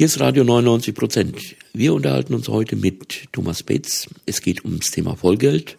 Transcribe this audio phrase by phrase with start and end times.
[0.00, 1.56] Hier ist Radio 99 Prozent.
[1.74, 4.08] Wir unterhalten uns heute mit Thomas Betz.
[4.24, 5.76] Es geht ums Thema Vollgeld,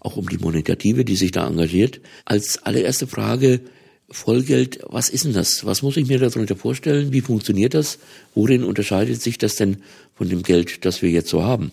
[0.00, 2.00] auch um die Monetative, die sich da engagiert.
[2.24, 3.60] Als allererste Frage,
[4.10, 5.66] Vollgeld, was ist denn das?
[5.66, 7.12] Was muss ich mir darunter vorstellen?
[7.12, 7.98] Wie funktioniert das?
[8.34, 9.82] Worin unterscheidet sich das denn
[10.16, 11.72] von dem Geld, das wir jetzt so haben?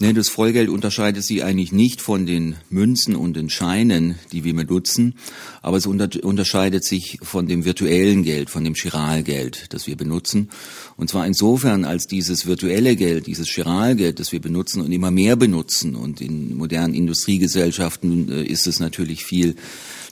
[0.00, 4.54] Nee, das Vollgeld unterscheidet sich eigentlich nicht von den Münzen und den Scheinen, die wir
[4.54, 5.16] benutzen,
[5.60, 10.48] aber es unter unterscheidet sich von dem virtuellen Geld, von dem Chiralgeld, das wir benutzen.
[10.96, 15.36] Und zwar insofern, als dieses virtuelle Geld, dieses Chiralgeld, das wir benutzen und immer mehr
[15.36, 19.56] benutzen und in modernen Industriegesellschaften äh, ist es natürlich viel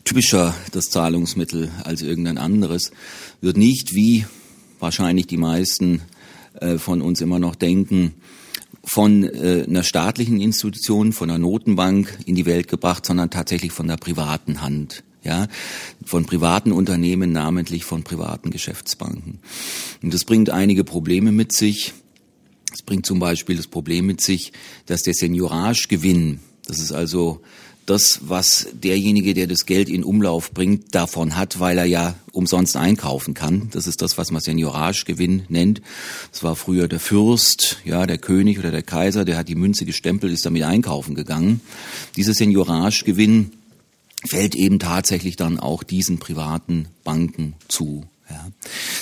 [0.04, 2.92] typischer das Zahlungsmittel als irgendein anderes,
[3.40, 4.26] wird nicht, wie
[4.78, 6.02] wahrscheinlich die meisten
[6.60, 8.14] äh, von uns immer noch denken,
[8.84, 13.88] von äh, einer staatlichen Institution, von einer Notenbank in die Welt gebracht, sondern tatsächlich von
[13.88, 15.04] der privaten Hand.
[15.22, 15.48] Ja,
[16.04, 19.38] von privaten Unternehmen, namentlich von privaten Geschäftsbanken.
[20.02, 21.94] Und das bringt einige Probleme mit sich.
[22.70, 24.52] Es bringt zum Beispiel das Problem mit sich,
[24.84, 27.40] dass der Senioragegewinn, das ist also
[27.86, 32.76] das, was derjenige, der das Geld in Umlauf bringt, davon hat, weil er ja umsonst
[32.76, 33.68] einkaufen kann.
[33.72, 35.82] Das ist das, was man Senioragegewinn nennt.
[36.32, 39.84] Das war früher der Fürst, ja, der König oder der Kaiser, der hat die Münze
[39.84, 41.60] gestempelt, ist damit einkaufen gegangen.
[42.16, 43.52] Dieser Senioragegewinn
[44.26, 48.04] fällt eben tatsächlich dann auch diesen privaten Banken zu.
[48.30, 48.50] Ja.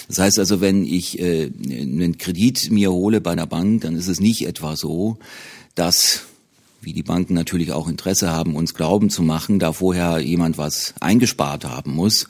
[0.09, 4.09] Das heißt also, wenn ich äh, einen Kredit mir hole bei einer Bank, dann ist
[4.09, 5.19] es nicht etwa so,
[5.77, 6.23] dass
[6.83, 10.95] wie die Banken natürlich auch Interesse haben, uns glauben zu machen, da vorher jemand was
[11.01, 12.29] eingespart haben muss,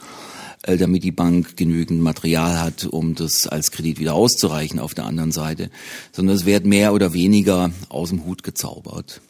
[0.63, 5.07] äh, damit die Bank genügend Material hat, um das als Kredit wieder auszureichen auf der
[5.07, 5.71] anderen Seite,
[6.13, 9.23] sondern es wird mehr oder weniger aus dem Hut gezaubert.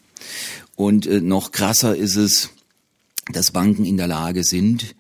[0.75, 2.51] Und äh, noch krasser ist es,
[3.33, 4.97] dass Banken in der Lage sind,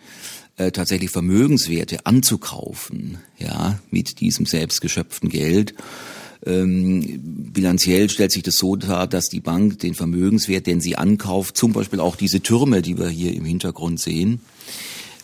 [0.56, 5.74] äh, tatsächlich Vermögenswerte anzukaufen, ja, mit diesem selbstgeschöpften Geld
[6.44, 7.20] ähm,
[7.52, 11.72] bilanziell stellt sich das so dar, dass die Bank den Vermögenswert, den sie ankauft, zum
[11.72, 14.40] Beispiel auch diese Türme, die wir hier im Hintergrund sehen,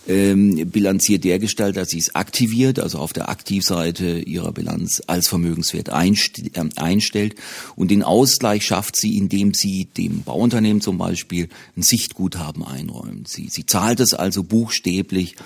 [0.09, 5.91] ähm, bilanziert dergestalt, dass sie es aktiviert, also auf der Aktivseite ihrer Bilanz als Vermögenswert
[5.91, 7.35] einst äh, einstellt.
[7.77, 13.29] Und den Ausgleich schafft sie, indem sie dem Bauunternehmen zum Beispiel ein Sichtguthaben einräumt.
[13.29, 15.37] Sie, sie zahlt es also buchstäblich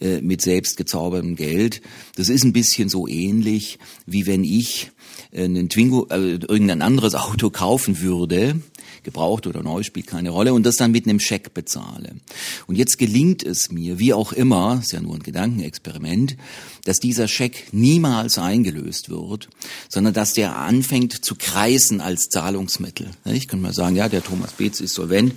[0.00, 1.82] äh, mit selbst gezaubertem Geld.
[2.14, 4.92] Das ist ein bisschen so ähnlich, wie wenn ich
[5.34, 8.60] einen Twingo, äh, irgendein anderes Auto kaufen würde,
[9.04, 12.16] gebraucht oder neu, spielt keine Rolle, und das dann mit einem Scheck bezahle.
[12.66, 16.36] Und jetzt gelingt es mir, wie auch immer, ist ja nur ein Gedankenexperiment,
[16.84, 19.48] dass dieser Scheck niemals eingelöst wird,
[19.88, 23.10] sondern dass der anfängt zu kreisen als Zahlungsmittel.
[23.24, 25.34] Ich kann mal sagen, ja, der Thomas Beetz ist solvent,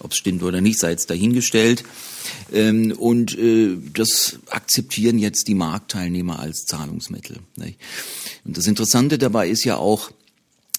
[0.00, 1.84] ob es stimmt oder nicht, sei jetzt dahingestellt.
[2.52, 7.38] Ähm, und äh, das akzeptieren jetzt die Marktteilnehmer als Zahlungsmittel.
[8.44, 10.10] Und das Interessante dabei ist ja auch,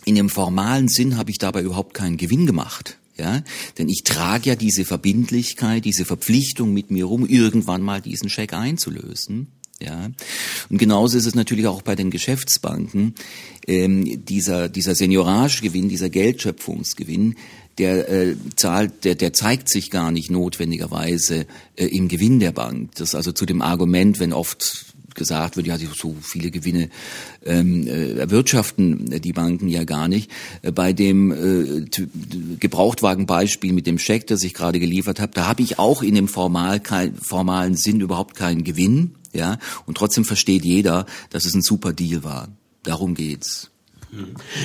[0.05, 2.97] in dem formalen Sinn habe ich dabei überhaupt keinen Gewinn gemacht.
[3.17, 3.43] Ja,
[3.77, 8.53] denn ich trage ja diese Verbindlichkeit, diese Verpflichtung mit mir rum, irgendwann mal diesen Scheck
[8.53, 9.47] einzulösen.
[9.79, 10.09] Ja,
[10.69, 13.15] und genauso ist es natürlich auch bei den Geschäftsbanken.
[13.67, 17.35] Ähm, dieser dieser Senioragegewinn, dieser Geldschöpfungsgewinn,
[17.77, 22.91] der äh, zahlt, der, der zeigt sich gar nicht notwendigerweise äh, im Gewinn der Bank.
[22.95, 26.89] Das also zu dem Argument, wenn oft gesagt wird, ja, so viele Gewinne
[27.45, 30.31] ähm, äh, erwirtschaften die Banken ja gar nicht.
[30.61, 31.85] Äh, bei dem äh,
[32.59, 36.27] Gebrauchtwagenbeispiel mit dem Scheck, das ich gerade geliefert habe, da habe ich auch in dem
[36.27, 41.61] formal kein, formalen Sinn überhaupt keinen Gewinn, ja, und trotzdem versteht jeder, dass es ein
[41.61, 42.49] super Deal war.
[42.83, 43.70] Darum geht's.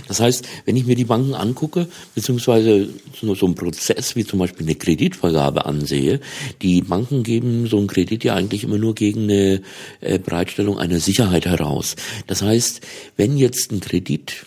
[0.09, 2.89] Das heißt, wenn ich mir die Banken angucke, beziehungsweise
[3.21, 6.21] so, einen Prozess wie zum Beispiel eine Kreditvergabe ansehe,
[6.63, 9.63] die Banken geben so einen Kredit ja eigentlich immer nur gegen eine
[10.01, 11.97] äh, Bereitstellung einer Sicherheit heraus.
[12.27, 12.81] Das heißt,
[13.17, 14.47] wenn jetzt ein Kredit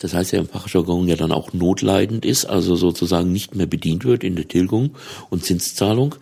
[0.00, 4.06] das heißt ja im Fachjargon ja dann auch notleidend ist, also sozusagen nicht mehr bedient
[4.06, 4.92] wird in der Tilgung
[5.28, 6.14] und Zinszahlung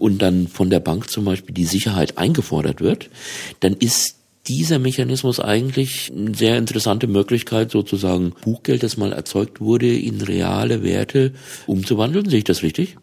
[0.00, 3.08] und dann von der Bank zum Beispiel die Sicherheit eingefordert wird,
[3.60, 9.94] dann ist dieser Mechanismus eigentlich eine sehr interessante Möglichkeit, sozusagen Buchgeld, das mal erzeugt wurde,
[9.94, 11.32] in reale Werte
[11.66, 12.28] umzuwandeln.
[12.28, 12.96] Sehe ich das richtig?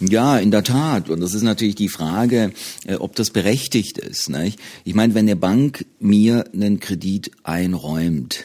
[0.00, 1.08] Ja, in der Tat.
[1.08, 2.52] Und das ist natürlich die Frage,
[2.86, 4.28] äh, ob das berechtigt ist.
[4.28, 4.58] Nicht?
[4.84, 8.44] Ich meine, wenn eine Bank mir einen Kredit einräumt,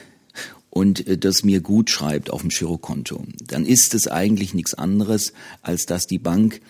[0.71, 5.33] und äh, das mir gut schreibt auf dem Girokonto, dann ist es eigentlich nichts anderes,
[5.61, 6.61] als dass die Bank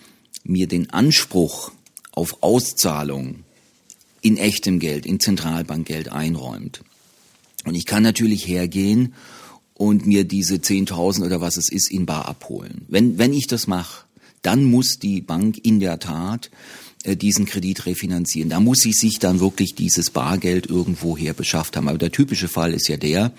[0.44, 1.70] mir den Anspruch
[2.10, 3.44] auf Auszahlung
[4.22, 6.82] in echtem Geld, in Zentralbankgeld einräumt.
[7.64, 9.14] Und ich kann natürlich hergehen
[9.74, 12.86] und mir diese 10.000 oder was es ist in bar abholen.
[12.88, 14.04] Wenn, wenn ich das mache,
[14.40, 16.50] dann muss die Bank in der Tat
[17.04, 18.50] äh, diesen Kredit refinanzieren.
[18.50, 21.88] Da muss sie sich dann wirklich dieses Bargeld irgendwoher beschafft haben.
[21.88, 23.32] Aber der typische Fall ist ja der,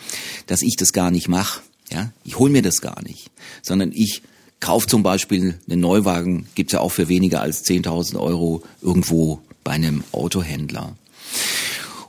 [0.48, 1.62] dass ich das gar nicht mache.
[1.92, 3.30] Ja, ich hole mir das gar nicht,
[3.62, 4.22] sondern ich
[4.60, 9.71] kaufe zum Beispiel einen Neuwagen, gibt's ja auch für weniger als 10.000 Euro irgendwo bei
[9.71, 10.95] einem Autohändler.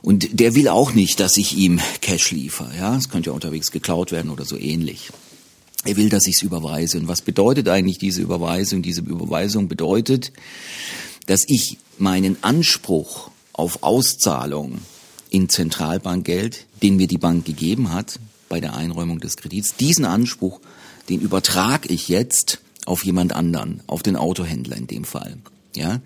[0.01, 2.75] Und der will auch nicht, dass ich ihm Cash liefere.
[2.77, 5.09] Ja, es könnte ja unterwegs geklaut werden oder so ähnlich.
[5.83, 6.99] Er will, dass ich es überweise.
[6.99, 8.81] Und was bedeutet eigentlich diese Überweisung?
[8.81, 10.31] Diese Überweisung bedeutet,
[11.25, 14.79] dass ich meinen Anspruch auf Auszahlung
[15.29, 20.59] in Zentralbankgeld, den mir die Bank gegeben hat bei der Einräumung des Kredits, diesen Anspruch,
[21.09, 25.37] den übertrage ich jetzt auf jemand anderen, auf den Autohändler in dem Fall.
[25.75, 25.99] Ja,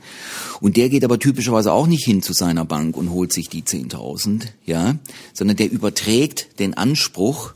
[0.61, 3.63] und der geht aber typischerweise auch nicht hin zu seiner Bank und holt sich die
[3.63, 4.95] 10.000, ja,
[5.33, 7.53] sondern der überträgt den Anspruch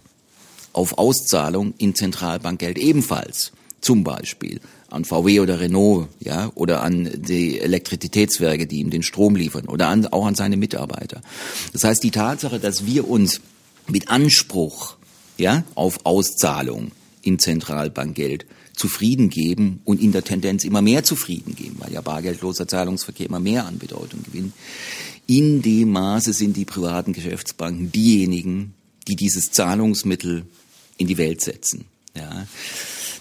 [0.73, 3.51] auf Auszahlung in Zentralbankgeld ebenfalls.
[3.81, 9.35] Zum Beispiel an VW oder Renault, ja, oder an die Elektrizitätswerke, die ihm den Strom
[9.35, 11.21] liefern, oder an, auch an seine Mitarbeiter.
[11.73, 13.41] Das heißt, die Tatsache, dass wir uns
[13.87, 14.95] mit Anspruch,
[15.37, 16.91] ja, auf Auszahlung
[17.23, 22.67] in Zentralbankgeld zufrieden geben und in der Tendenz immer mehr zufrieden geben, weil ja bargeldloser
[22.67, 24.53] Zahlungsverkehr immer mehr an Bedeutung gewinnt.
[25.27, 28.73] In dem Maße sind die privaten Geschäftsbanken diejenigen,
[29.07, 30.45] die dieses Zahlungsmittel
[30.97, 31.85] in die Welt setzen.
[32.15, 32.47] Ja.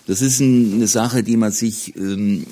[0.07, 2.45] Das ist eine Sache, die man sich ähm,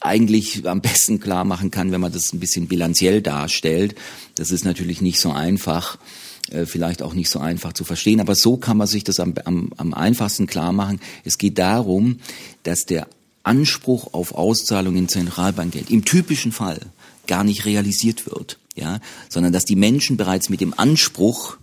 [0.00, 3.94] eigentlich am besten klar machen kann, wenn man das ein bisschen bilanziell darstellt.
[4.34, 5.98] Das ist natürlich nicht so einfach,
[6.54, 9.34] äh, vielleicht auch nicht so einfach zu verstehen, aber so kann man sich das am,
[9.44, 11.00] am, am einfachsten klar machen.
[11.24, 12.20] Es geht darum,
[12.62, 13.08] dass der
[13.42, 16.80] Anspruch auf Auszahlung in Zentralbankgeld im typischen Fall
[17.26, 21.56] gar nicht realisiert wird, ja, sondern dass die Menschen bereits mit dem Anspruch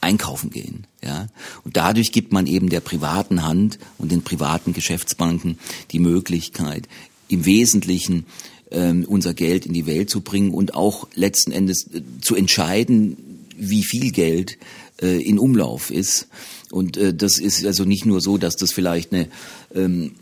[0.00, 0.86] einkaufen gehen.
[1.02, 1.28] Ja?
[1.64, 5.58] Und dadurch gibt man eben der privaten Hand und den privaten Geschäftsbanken
[5.90, 6.88] die Möglichkeit,
[7.28, 8.26] im Wesentlichen
[8.70, 13.16] ähm, unser Geld in die Welt zu bringen und auch letzten Endes äh, zu entscheiden,
[13.58, 14.58] wie viel Geld
[15.02, 16.28] äh, in Umlauf ist.
[16.70, 19.28] Und äh, das ist also nicht nur so, dass das vielleicht eine
[19.74, 20.12] ähm,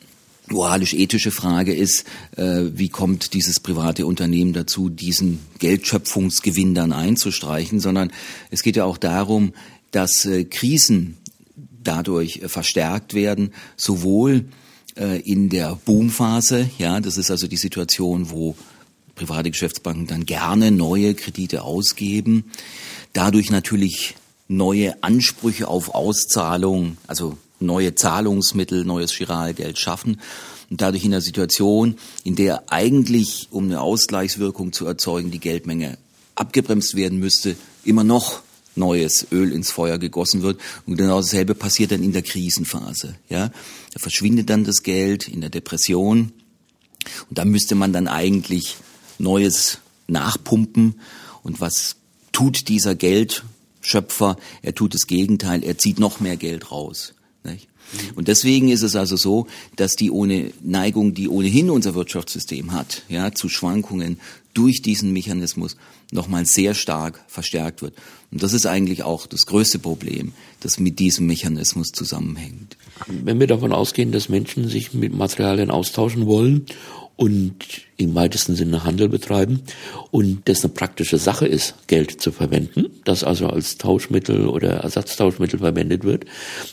[0.49, 2.05] moralisch-ethische Frage ist,
[2.37, 8.13] äh, wie kommt dieses private Unternehmen dazu, diesen Geldschöpfungsgewinn dann einzustreichen, sondern
[8.51, 9.53] es geht ja auch darum,
[9.91, 11.17] dass äh, Krisen
[11.83, 14.47] dadurch äh, verstärkt werden, sowohl
[14.97, 18.57] äh, in der Boomphase, ja, das ist also die Situation, wo
[19.15, 22.45] private Geschäftsbanken dann gerne neue Kredite ausgeben,
[23.17, 24.15] dadurch natürlich
[24.49, 30.21] neue Ansprüche auf Auszahlung, also neue Zahlungsmittel, neues Chiralgeld schaffen
[30.71, 35.97] und dadurch in der Situation, in der eigentlich, um eine Ausgleichswirkung zu erzeugen, die Geldmenge
[36.35, 38.43] abgebremst werden müsste, immer noch
[38.75, 40.61] neues Öl ins Feuer gegossen wird.
[40.85, 43.17] Und genau dasselbe passiert dann in der Krisenphase.
[43.31, 46.33] Ja, da verschwindet dann das Geld in der Depression
[47.31, 48.77] und da müsste man dann eigentlich
[49.19, 49.79] Neues
[50.09, 51.01] nachpumpen.
[51.43, 51.97] Und was
[52.37, 54.37] tut dieser Geldschöpfer?
[54.61, 55.65] Er tut das Gegenteil.
[55.65, 57.15] Er zieht noch mehr Geld raus.
[57.45, 57.67] Nicht?
[58.15, 59.47] Und deswegen ist es also so,
[59.77, 64.21] dass die ohne Neigung, die ohnehin unser Wirtschaftssystem hat, ja, zu Schwankungen
[64.53, 65.77] durch diesen Mechanismus
[66.11, 67.95] nochmal sehr stark verstärkt wird.
[68.31, 72.77] Und das ist eigentlich auch das größte Problem, das mit diesem Mechanismus zusammenhängt.
[73.07, 76.67] Wenn wir davon ausgehen, dass Menschen sich mit Materialien austauschen wollen
[77.17, 79.63] und im weitesten Sinne Handel betreiben
[80.11, 85.61] und das eine praktische Sache ist, Geld zu verwenden, das also als Tauschmittel oder Ersatztauschmittel
[85.61, 86.27] verwendet wird,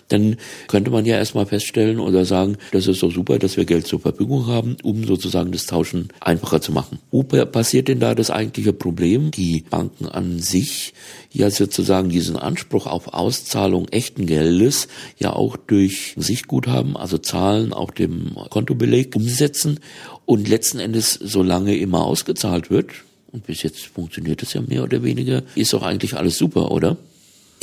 [0.10, 0.36] dann
[0.68, 4.02] könnte man ja erstmal feststellen oder sagen, das ist so super, dass wir Geld zur
[4.02, 7.00] Verfügung haben, um sozusagen das Tauschen einfacher zu machen.
[7.10, 9.32] Wo passiert denn da das eigentliche Problem?
[9.32, 10.94] Die Banken an sich
[11.32, 17.92] ja sozusagen diesen Anspruch auf Auszahlung echten Geldes ja auch durch Sichtguthaben, also Zahlen auf
[17.92, 19.80] dem Kontobeleg umsetzen
[20.26, 22.92] und letzten Endes so lange immer ausgezahlt wird,
[23.32, 26.98] und bis jetzt funktioniert es ja mehr oder weniger, ist doch eigentlich alles super, oder?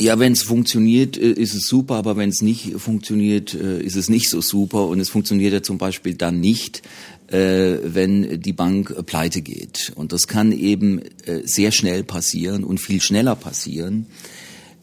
[0.01, 3.95] Ja, wenn es funktioniert, äh, ist es super, aber wenn es nicht funktioniert, äh, ist
[3.95, 4.87] es nicht so super.
[4.87, 6.81] Und es funktioniert ja zum Beispiel dann nicht,
[7.27, 9.93] äh, wenn die Bank pleite geht.
[9.95, 11.01] Und das kann eben
[11.45, 14.07] sehr schnell passieren und viel schneller passieren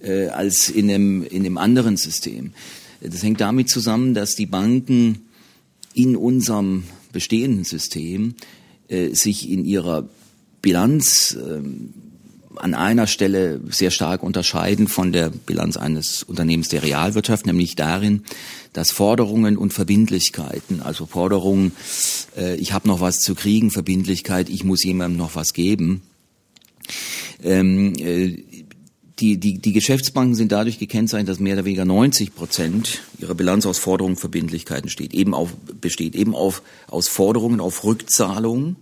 [0.01, 2.53] als in einem, in einem anderen System.
[3.01, 5.27] Das hängt damit zusammen, dass die Banken
[5.95, 8.35] in unserem bestehenden System
[8.89, 10.09] äh, sich in ihrer
[10.63, 11.61] Bilanz äh,
[12.57, 18.25] an einer Stelle sehr stark unterscheiden von der Bilanz eines Unternehmens der Realwirtschaft, nämlich darin,
[18.73, 21.73] dass Forderungen und Verbindlichkeiten, also Forderungen,
[22.37, 26.03] äh, ich habe noch was zu kriegen, Verbindlichkeit, ich muss jemandem noch was geben,
[27.43, 28.45] ähm, äh,
[29.21, 33.67] die, die, die Geschäftsbanken sind dadurch gekennzeichnet, dass mehr oder weniger 90 Prozent ihrer Bilanz
[33.67, 38.77] aus Forderungen, Verbindlichkeiten steht, eben auf, besteht, eben auf, aus Forderungen auf Rückzahlungen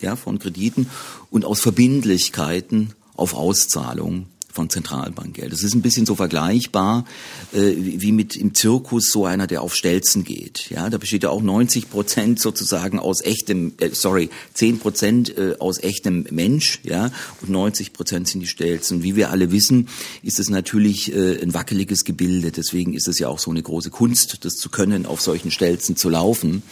[0.00, 0.88] ja, von Krediten
[1.30, 4.26] und aus Verbindlichkeiten auf Auszahlungen
[4.56, 5.52] von Zentralbankgeld.
[5.52, 7.04] Das ist ein bisschen so vergleichbar
[7.52, 10.70] äh, wie mit im Zirkus so einer, der auf Stelzen geht.
[10.70, 15.56] Ja, da besteht ja auch 90 Prozent sozusagen aus echtem, äh, sorry, 10 Prozent äh,
[15.60, 19.02] aus echtem Mensch, ja, und 90 Prozent sind die Stelzen.
[19.02, 19.88] Wie wir alle wissen,
[20.22, 22.50] ist es natürlich äh, ein wackeliges Gebilde.
[22.50, 25.96] Deswegen ist es ja auch so eine große Kunst, das zu können, auf solchen Stelzen
[25.96, 26.62] zu laufen.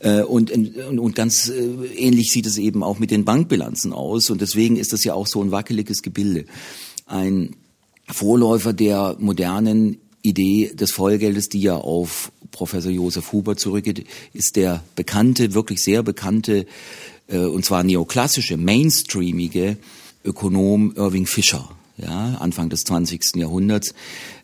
[0.00, 1.64] Äh, und, und, und ganz äh,
[1.96, 4.30] ähnlich sieht es eben auch mit den Bankbilanzen aus.
[4.30, 6.44] Und deswegen ist das ja auch so ein wackeliges Gebilde.
[7.06, 7.56] Ein
[8.08, 14.82] Vorläufer der modernen Idee des Vollgeldes, die ja auf Professor Josef Huber zurückgeht, ist der
[14.96, 16.66] bekannte, wirklich sehr bekannte,
[17.28, 19.76] äh, und zwar neoklassische, mainstreamige
[20.24, 23.36] Ökonom Irving Fischer ja, Anfang des 20.
[23.36, 23.94] Jahrhunderts,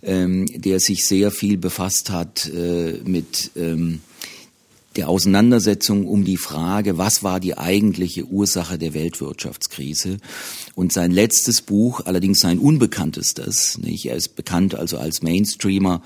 [0.02, 4.00] ähm, der sich sehr viel befasst hat äh, mit ähm,
[5.00, 10.18] der Auseinandersetzung um die Frage, was war die eigentliche Ursache der Weltwirtschaftskrise.
[10.74, 14.04] Und sein letztes Buch, allerdings sein unbekanntestes, nicht?
[14.04, 16.02] er ist bekannt also als Mainstreamer,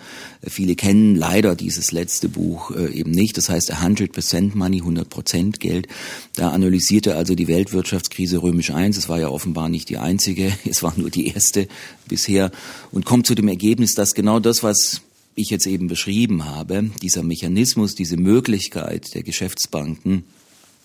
[0.46, 5.88] viele kennen leider dieses letzte Buch äh, eben nicht, das heißt 100% Money, 100% Geld.
[6.36, 10.52] Da analysiert er also die Weltwirtschaftskrise römisch 1, es war ja offenbar nicht die einzige,
[10.70, 11.66] es war nur die erste
[12.06, 12.52] bisher
[12.92, 15.00] und kommt zu dem Ergebnis, dass genau das, was
[15.35, 20.25] ich jetzt eben beschrieben habe, dieser Mechanismus, diese Möglichkeit der Geschäftsbanken,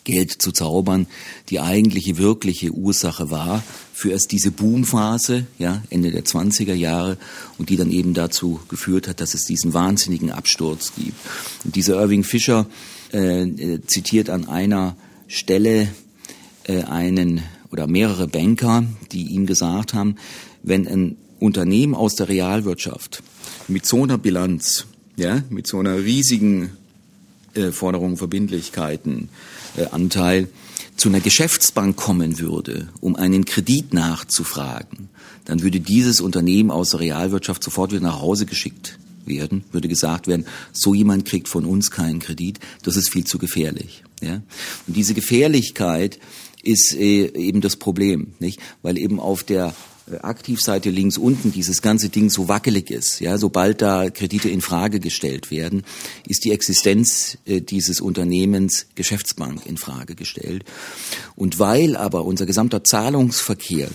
[0.06, 1.08] Geld zu zaubern,
[1.50, 3.64] die eigentliche wirkliche Ursache war
[3.94, 7.18] für erst diese Boomphase, ja, Ende der 20er Jahre
[7.58, 11.18] und die dann eben dazu geführt hat, dass es diesen wahnsinnigen Absturz gibt.
[11.64, 12.66] Und dieser Irving Fischer
[13.14, 14.96] äh, äh zitiert an einer
[15.28, 15.90] Stelle
[16.64, 17.42] äh, einen
[17.72, 20.16] oder mehrere Banker, die ihm gesagt haben,
[20.64, 23.22] wenn ein Unternehmen aus der Realwirtschaft
[23.70, 24.86] mit so einer Bilanz,
[25.16, 26.72] ja, mit so einer riesigen
[27.54, 29.30] äh, Forderung, Verbindlichkeiten,
[29.78, 30.50] äh, Anteil
[30.96, 35.10] zu einer Geschäftsbank kommen würde, um einen Kredit nachzufragen,
[35.46, 40.28] dann würde dieses Unternehmen aus der Realwirtschaft sofort wieder nach Hause geschickt werden, würde gesagt
[40.28, 44.04] werden, so jemand kriegt von uns keinen Kredit, das ist viel zu gefährlich.
[44.22, 44.42] Ja?
[44.88, 46.20] Und diese Gefährlichkeit
[46.64, 48.60] ist äh, eben das Problem, nicht?
[48.82, 49.74] Weil eben auf der
[50.22, 55.00] Aktivseite links unten dieses ganze Ding so wackelig ist, ja, sobald da Kredite in Frage
[55.00, 55.84] gestellt werden,
[56.28, 60.66] ist die Existenz äh, dieses Unternehmens Geschäftsbank in Frage gestellt.
[61.36, 63.90] Und weil aber unser gesamter Zahlungsverkehr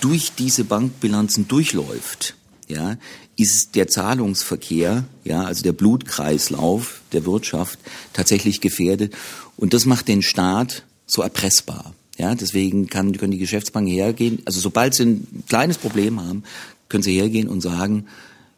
[0.00, 2.36] durch diese Bankbilanzen durchläuft,
[2.68, 2.96] ja,
[3.36, 7.78] ist der Zahlungsverkehr, ja, also der Blutkreislauf der Wirtschaft
[8.12, 9.14] tatsächlich gefährdet.
[9.56, 11.94] Und das macht den Staat so erpressbar.
[12.18, 16.42] Ja, deswegen kann, können die Geschäftsbanken hergehen, also sobald sie ein kleines Problem haben,
[16.88, 18.06] können sie hergehen und sagen,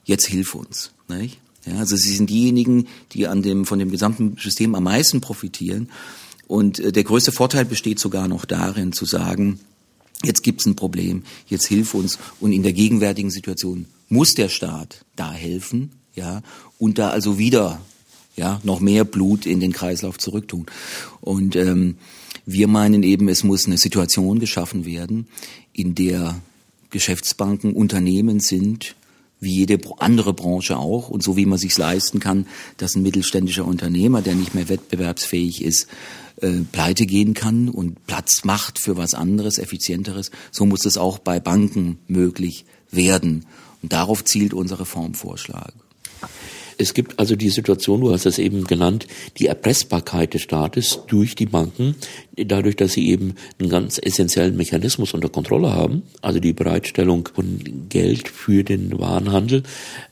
[0.05, 0.93] jetzt hilf uns.
[1.09, 1.39] Nicht?
[1.67, 5.91] Ja, also sie sind diejenigen, die an dem, von dem gesamten System am meisten profitieren.
[6.47, 9.61] Und äh, der größte Vorteil besteht sogar noch darin, zu sagen,
[10.25, 12.19] jetzt gibt's ein Problem, jetzt hilf uns.
[12.41, 16.43] Und in der gegenwärtigen Situation muss der Staat da helfen, ja,
[16.79, 17.81] und da also wieder
[18.37, 20.67] ja noch mehr Blut in den Kreislauf zurücktun.
[21.21, 21.97] Und ähm,
[22.53, 25.29] wir meinen eben, es muss eine Situation geschaffen werden,
[25.73, 26.41] in der
[26.91, 28.97] Geschäftsbanken Unternehmen sind,
[29.41, 33.65] wie jede andere Branche auch und so wie man sich leisten kann, dass ein mittelständischer
[33.65, 35.87] Unternehmer, der nicht mehr wettbewerbsfähig ist,
[36.43, 41.19] äh, pleite gehen kann und Platz macht für was anderes, effizienteres, so muss es auch
[41.19, 43.47] bei Banken möglich werden.
[43.83, 45.73] Und darauf zielt unser Reformvorschlag.
[46.81, 49.07] Es gibt also die Situation, du hast es eben genannt,
[49.37, 51.95] die Erpressbarkeit des Staates durch die Banken,
[52.37, 57.61] dadurch, dass sie eben einen ganz essentiellen Mechanismus unter Kontrolle haben, also die Bereitstellung von
[57.91, 59.63] Geld für den Warenhandel.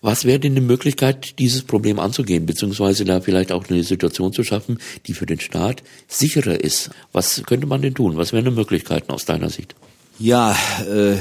[0.02, 4.44] Was wäre denn eine Möglichkeit, dieses Problem anzugehen, beziehungsweise da vielleicht auch eine Situation zu
[4.44, 6.90] schaffen, die für den Staat sicherer ist?
[7.12, 8.18] Was könnte man denn tun?
[8.18, 9.74] Was wären die Möglichkeiten aus deiner Sicht?
[10.18, 10.54] Ja,
[10.86, 11.16] äh,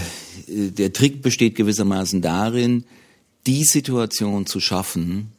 [0.47, 2.83] der Trick besteht gewissermaßen darin,
[3.45, 5.31] die Situation zu schaffen,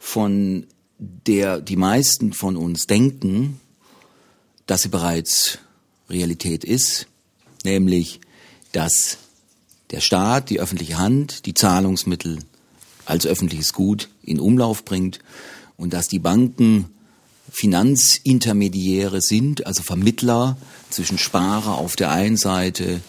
[0.00, 0.66] von
[0.98, 3.60] der die meisten von uns denken,
[4.66, 5.58] dass sie bereits
[6.08, 7.06] Realität ist,
[7.64, 8.20] nämlich
[8.72, 9.18] dass
[9.90, 12.38] der Staat, die öffentliche Hand, die Zahlungsmittel
[13.04, 15.20] als öffentliches Gut in Umlauf bringt
[15.76, 16.86] und dass die Banken
[17.50, 20.56] Finanzintermediäre sind, also Vermittler
[20.88, 23.00] zwischen Sparer auf der einen Seite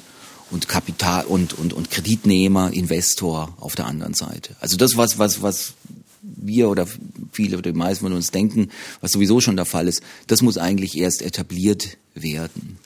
[0.49, 4.55] und Kapital und, und, und Kreditnehmer, Investor auf der anderen Seite.
[4.59, 5.73] Also das, was, was, was
[6.21, 6.87] wir oder
[7.31, 10.57] viele oder die meisten von uns denken, was sowieso schon der Fall ist, das muss
[10.57, 12.77] eigentlich erst etabliert werden,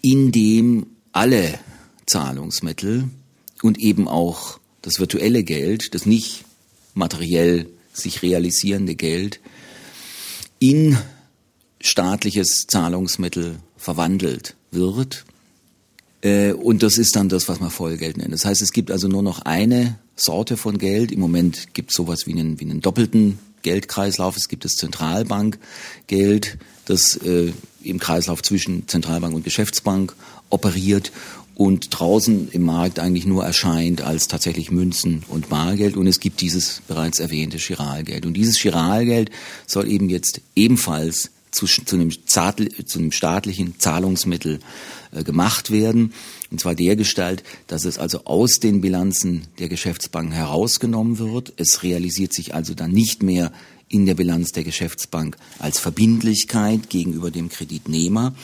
[0.00, 1.58] indem alle
[2.06, 3.08] Zahlungsmittel
[3.62, 6.44] und eben auch das virtuelle Geld, das nicht
[6.94, 9.40] materiell sich realisierende Geld,
[10.58, 10.98] in
[11.80, 15.24] staatliches Zahlungsmittel verwandelt wird.
[16.22, 18.32] Äh, und das ist dann das, was man Vollgeld nennt.
[18.32, 21.12] Das heißt, es gibt also nur noch eine Sorte von Geld.
[21.12, 24.36] Im Moment gibt es sowas wie einen, wie einen doppelten Geldkreislauf.
[24.36, 27.52] Es gibt das Zentralbankgeld, das äh,
[27.82, 30.14] im Kreislauf zwischen Zentralbank und Geschäftsbank
[30.50, 31.12] operiert
[31.54, 35.96] und draußen im Markt eigentlich nur erscheint als tatsächlich Münzen und Bargeld.
[35.96, 38.26] Und es gibt dieses bereits erwähnte Chiralgeld.
[38.26, 39.30] Und dieses Chiralgeld
[39.66, 44.58] soll eben jetzt ebenfalls zu, zu, einem, zu einem staatlichen Zahlungsmittel
[45.12, 46.12] äh, gemacht werden.
[46.54, 51.52] Und zwar der Gestalt, dass es also aus den Bilanzen der Geschäftsbanken herausgenommen wird.
[51.56, 53.50] Es realisiert sich also dann nicht mehr
[53.88, 58.36] in der Bilanz der Geschäftsbank als Verbindlichkeit gegenüber dem Kreditnehmer,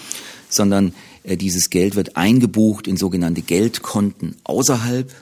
[0.49, 5.15] sondern äh, dieses Geld wird eingebucht in sogenannte Geldkonten außerhalb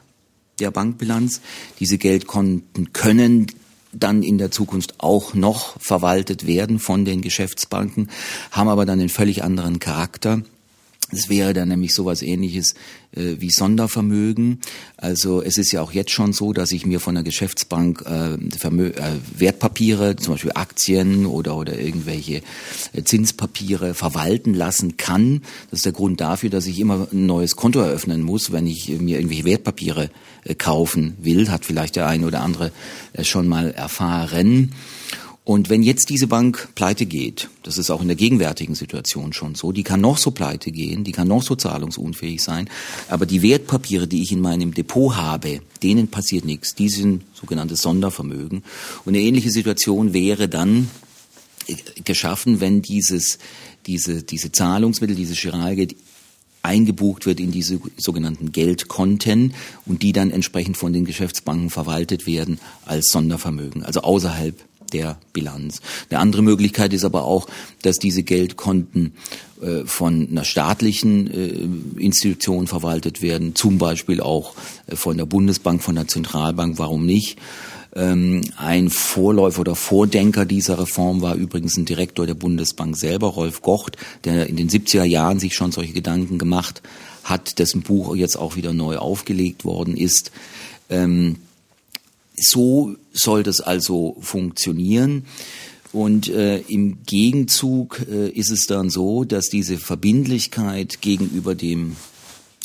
[0.59, 1.43] der Bankbilanz.
[1.81, 3.49] Diese Geldkonten können
[3.93, 8.09] dann in der Zukunft auch noch verwaltet werden von den Geschäftsbanken,
[8.51, 10.41] haben aber dann einen völlig anderen Charakter
[11.11, 12.75] es wäre dann nämlich sowas ähnliches
[13.13, 14.61] äh, wie Sondervermögen.
[14.99, 18.37] Also es ist ja auch jetzt schon so, dass ich mir von der Geschäftsbank äh,
[18.57, 22.43] Vermö äh, Wertpapiere, zum Beispiel Aktien oder, oder irgendwelche
[22.93, 25.41] äh, Zinspapiere verwalten lassen kann.
[25.71, 28.89] Das ist der Grund dafür, dass ich immer ein neues Konto eröffnen muss, wenn ich
[28.89, 30.11] mir irgendwelche Wertpapiere
[30.45, 31.51] äh, kaufen will.
[31.51, 32.71] Hat vielleicht der eine oder andere
[33.15, 34.73] äh, schon mal erfahren.
[35.49, 39.55] Und wenn jetzt diese Bank pleite geht, das ist auch in der gegenwärtigen Situation schon
[39.55, 42.69] so, die kann noch so pleite gehen, die kann noch so zahlungsunfähig sein,
[43.09, 46.75] aber die Wertpapiere, die ich in meinem Depot habe, denen passiert nichts.
[46.75, 48.63] Die sind sogenannte Sondervermögen.
[49.07, 50.91] Und eine ähnliche Situation wäre dann
[51.67, 53.39] äh, geschaffen, wenn dieses,
[53.87, 55.97] diese, diese Zahlungsmittel, dieses Giralgeld
[56.61, 59.55] eingebucht wird in diese sogenannten Geldkonten
[59.87, 65.81] und die dann entsprechend von den Geschäftsbanken verwaltet werden als Sondervermögen, also außerhalb der Bilanz.
[66.11, 67.47] Eine andere Möglichkeit ist aber auch,
[67.83, 69.13] dass diese Geldkonten
[69.63, 74.55] äh, von einer staatlichen äh, Institution verwaltet werden, zum Beispiel auch
[74.87, 77.39] äh, von der Bundesbank, von der Zentralbank, warum nicht?
[77.97, 83.63] Ähm, ein Vorläufer oder Vordenker dieser Reform war übrigens ein Direktor der Bundesbank selber, Rolf
[83.63, 86.83] Gocht, der in den 70er Jahren sich schon solche Gedanken gemacht
[87.25, 90.31] hat, dessen Buch jetzt auch wieder neu aufgelegt worden ist.
[90.91, 91.37] Ähm,
[92.41, 95.25] so soll das also funktionieren.
[95.93, 101.97] Und äh, im Gegenzug äh, ist es dann so, dass diese Verbindlichkeit gegenüber dem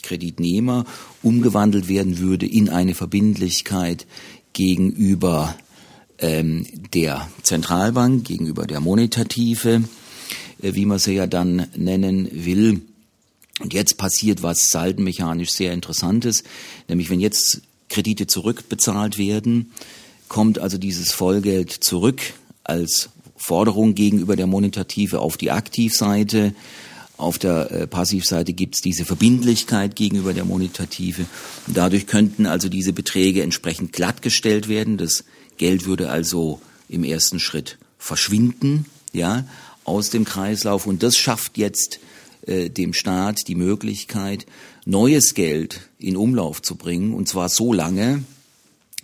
[0.01, 0.86] Kreditnehmer
[1.21, 4.05] umgewandelt werden würde in eine Verbindlichkeit
[4.51, 5.55] gegenüber
[6.19, 9.83] ähm, der Zentralbank, gegenüber der Monetative,
[10.62, 12.81] äh, wie man sie ja dann nennen will.
[13.62, 16.43] Und jetzt passiert was saldenmechanisch sehr Interessantes,
[16.89, 17.62] nämlich wenn jetzt
[17.93, 19.71] Kredite zurückbezahlt werden,
[20.27, 22.21] kommt also dieses Vollgeld zurück
[22.63, 26.56] als Forderung gegenüber der Monetative auf die Aktivseite.
[27.17, 31.25] Auf der äh, Passivseite gibt es diese Verbindlichkeit gegenüber der Monetative.
[31.67, 34.97] dadurch könnten also diese Beträge entsprechend glattgestellt werden.
[34.97, 35.23] Das
[35.58, 39.45] Geld würde also im ersten Schritt verschwinden, ja,
[39.84, 40.88] aus dem Kreislauf.
[40.88, 41.99] Und das schafft jetzt
[42.45, 44.45] äh, dem Staat die Möglichkeit,
[44.86, 48.23] neues Geld in Umlauf zu bringen, und zwar so lange,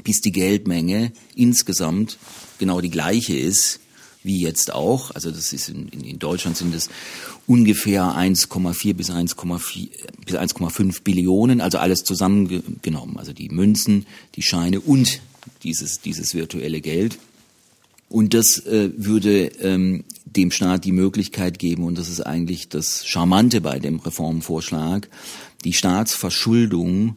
[0.03, 2.17] bis die Geldmenge insgesamt
[2.57, 3.79] genau die gleiche ist
[4.23, 5.11] wie jetzt auch.
[5.11, 6.89] Also das ist in, in Deutschland sind es
[7.47, 9.89] ungefähr 1,4 bis 1,4
[10.25, 15.21] bis 1,5 Billionen, also alles zusammengenommen, also die Münzen, die Scheine und
[15.63, 17.17] dieses dieses virtuelle Geld.
[18.09, 23.05] Und das äh, würde ähm, dem Staat die Möglichkeit geben, und das ist eigentlich das
[23.05, 25.07] Charmante bei dem Reformvorschlag,
[25.63, 27.15] die Staatsverschuldung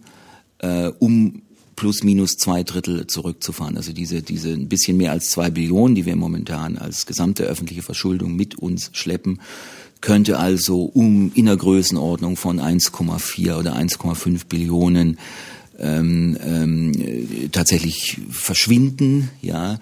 [0.58, 1.42] äh, um
[1.76, 3.76] plus minus zwei Drittel zurückzufahren.
[3.76, 7.82] Also diese, diese ein bisschen mehr als zwei Billionen, die wir momentan als gesamte öffentliche
[7.82, 9.40] Verschuldung mit uns schleppen,
[10.00, 15.18] könnte also um in der Größenordnung von 1,4 oder 1,5 Billionen
[15.78, 16.92] ähm, ähm,
[17.50, 19.78] tatsächlich verschwinden, ja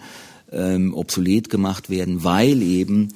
[0.52, 3.08] ähm, obsolet gemacht werden, weil eben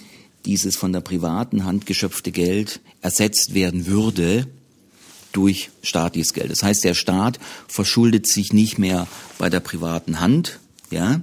[0.44, 4.46] dieses von der privaten Hand geschöpfte Geld ersetzt werden würde
[5.32, 6.50] durch staatliches Geld.
[6.50, 9.06] Das heißt, der Staat verschuldet sich nicht mehr
[9.38, 11.20] bei der privaten Hand, ja,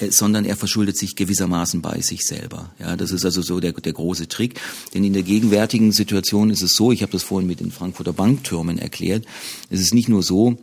[0.00, 2.72] äh, sondern er verschuldet sich gewissermaßen bei sich selber.
[2.78, 4.60] Ja, das ist also so der, der große Trick.
[4.92, 8.12] Denn in der gegenwärtigen Situation ist es so, ich habe das vorhin mit den Frankfurter
[8.12, 9.24] Banktürmen erklärt,
[9.70, 10.58] es ist nicht nur so,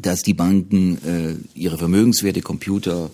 [0.00, 3.10] dass die Banken äh, ihre Vermögenswerte, Computer,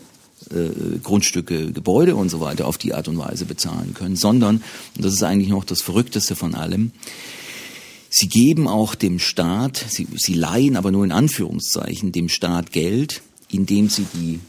[0.51, 4.63] äh, Grundstücke, Gebäude und so weiter auf die Art und Weise bezahlen können, sondern,
[4.97, 6.93] und das ist eigentlich noch das Verrückteste von allem,
[8.11, 13.23] Sie geben auch dem Staat, sie, sie leihen aber nur in Anführungszeichen dem Staat Geld,
[13.51, 14.41] indem sie die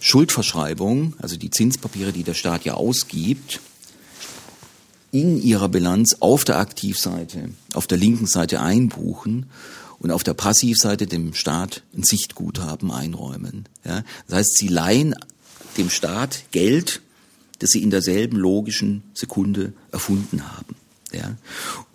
[0.00, 3.60] Schuldverschreibung, also die Zinspapiere, die der Staat ja ausgibt,
[5.12, 9.46] in ihrer Bilanz auf der Aktivseite, auf der linken Seite einbuchen
[10.00, 13.66] und auf der Passivseite dem Staat ein Sichtguthaben einräumen.
[13.84, 14.02] Ja?
[14.26, 15.14] Das heißt, sie leihen
[15.76, 17.00] dem Staat Geld,
[17.58, 20.76] das sie in derselben logischen Sekunde erfunden haben.
[21.12, 21.36] Ja?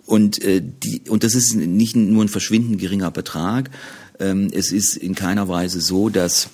[0.06, 3.70] Und, äh, die, und das ist nicht nur ein verschwindend geringer Betrag.
[4.18, 6.48] Ähm, es ist in keiner Weise so, dass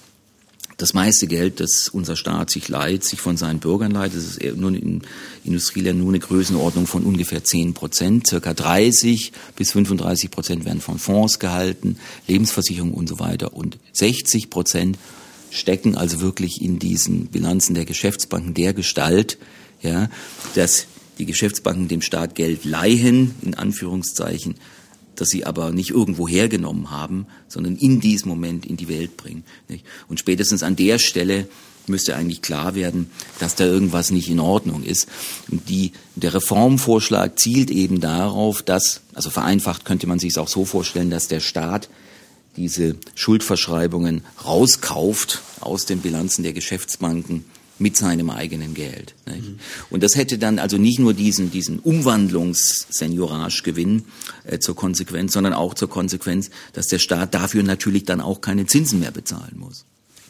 [0.76, 4.56] das meiste Geld, das unser Staat sich leiht, sich von seinen Bürgern leiht, das ist
[4.56, 5.02] nur in
[5.44, 8.26] Industrieländern nur eine Größenordnung von ungefähr 10 Prozent.
[8.26, 11.96] Circa 30 bis 35 Prozent werden von Fonds gehalten,
[12.28, 13.54] Lebensversicherungen und so weiter.
[13.54, 14.98] Und 60 Prozent
[15.50, 19.38] stecken also wirklich in diesen Bilanzen der Geschäftsbanken der Gestalt,
[19.82, 20.09] ja,
[20.54, 20.87] dass
[21.18, 24.56] die Geschäftsbanken dem Staat Geld leihen, in Anführungszeichen,
[25.14, 29.44] das sie aber nicht irgendwo hergenommen haben, sondern in diesem Moment in die Welt bringen.
[30.09, 31.48] Und spätestens an der Stelle
[31.88, 35.09] müsste eigentlich klar werden, dass da irgendwas nicht in Ordnung ist.
[35.50, 40.48] Und die, der Reformvorschlag zielt eben darauf, dass, also vereinfacht könnte man sich es auch
[40.48, 41.88] so vorstellen, dass der Staat
[42.57, 47.45] diese Schuldverschreibungen rauskauft aus den Bilanzen der Geschäftsbanken
[47.79, 49.14] mit seinem eigenen Geld.
[49.27, 49.61] Mhm.
[49.90, 54.05] Und das hätte dann also nicht nur diesen, diesen Umwandlungs-Seniorage-Gewinn
[54.45, 58.64] äh, zur Konsequenz, sondern auch zur Konsequenz, dass der Staat dafür natürlich dann auch keine
[58.66, 59.85] Zinsen mehr bezahlen muss.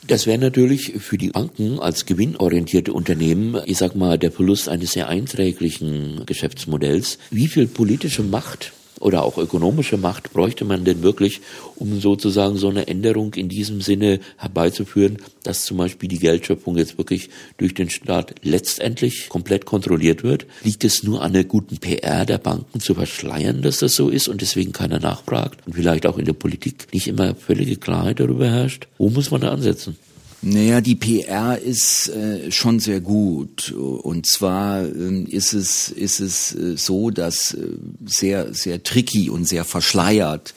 [0.08, 4.92] Das wäre natürlich für die Banken als gewinnorientierte Unternehmen, ich sag mal, der Verlust eines
[4.92, 7.18] sehr einträglichen Geschäftsmodells.
[7.30, 11.40] Wie viel politische Macht oder auch ökonomische Macht bräuchte man denn wirklich,
[11.76, 16.98] um sozusagen so eine Änderung in diesem Sinne herbeizuführen, dass zum Beispiel die Geldschöpfung jetzt
[16.98, 20.46] wirklich durch den Staat letztendlich komplett kontrolliert wird?
[20.62, 24.28] Liegt es nur an der guten PR der Banken zu verschleiern, dass das so ist
[24.28, 28.48] und deswegen keiner nachfragt und vielleicht auch in der Politik nicht immer völlige Klarheit darüber
[28.48, 28.88] herrscht?
[28.98, 29.96] Wo muss man da ansetzen?
[30.42, 33.72] Naja, die PR ist äh, schon sehr gut.
[33.72, 37.66] Und zwar äh, ist es, ist es äh, so, dass äh,
[38.04, 40.54] sehr, sehr tricky und sehr verschleiert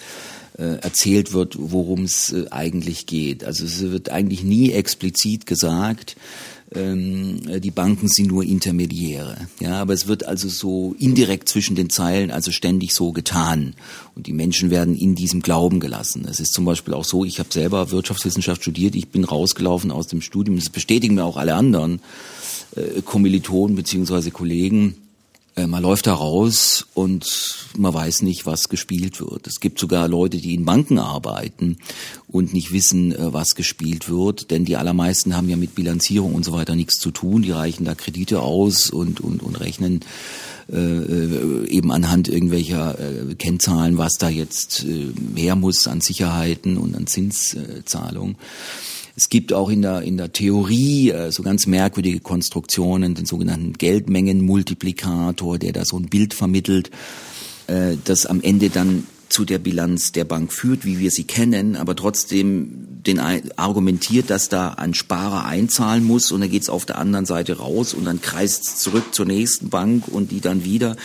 [0.57, 3.43] äh, erzählt wird, worum es äh, eigentlich geht.
[3.43, 9.37] Also es wird eigentlich nie explizit gesagt, ähm, die Banken sind nur Intermediäre.
[9.59, 13.73] Ja, aber es wird also so indirekt zwischen den Zeilen also ständig so getan.
[14.15, 16.27] Und die Menschen werden in diesem Glauben gelassen.
[16.29, 20.07] Es ist zum Beispiel auch so, ich habe selber Wirtschaftswissenschaft studiert, ich bin rausgelaufen aus
[20.07, 22.01] dem Studium, das bestätigen mir auch alle anderen
[22.75, 25.08] äh, Kommilitonen beziehungsweise Kollegen, äh,
[25.67, 29.47] man läuft da raus und man weiß nicht, was gespielt wird.
[29.47, 31.77] Es gibt sogar Leute, die in Banken arbeiten
[32.27, 36.45] und nicht wissen, äh, was gespielt wird, denn die allermeisten haben ja mit Bilanzierung und
[36.45, 37.41] so weiter nichts zu tun.
[37.41, 40.01] Die reichen da Kredite aus und, und, und rechnen
[40.71, 46.77] äh, äh eben anhand irgendwelcher äh, Kennzahlen, was da jetzt äh, her muss an Sicherheiten
[46.77, 48.35] und an Zinszahlungen.
[49.19, 53.73] Es gibt auch in der, in der Theorie äh, so ganz merkwürdige Konstruktionen, den sogenannten
[53.73, 56.89] Geldmengenmultiplikator, der da so ein Bild vermittelt,
[57.67, 61.75] äh, das am Ende dann zu der Bilanz der Bank führt, wie wir sie kennen,
[61.75, 63.19] aber trotzdem den
[63.55, 67.93] argumentiert, dass da ein Sparer einzahlen muss und dann geht's auf der anderen Seite raus
[67.93, 70.97] und dann kreist zurück zur nächsten Bank und die dann wieder.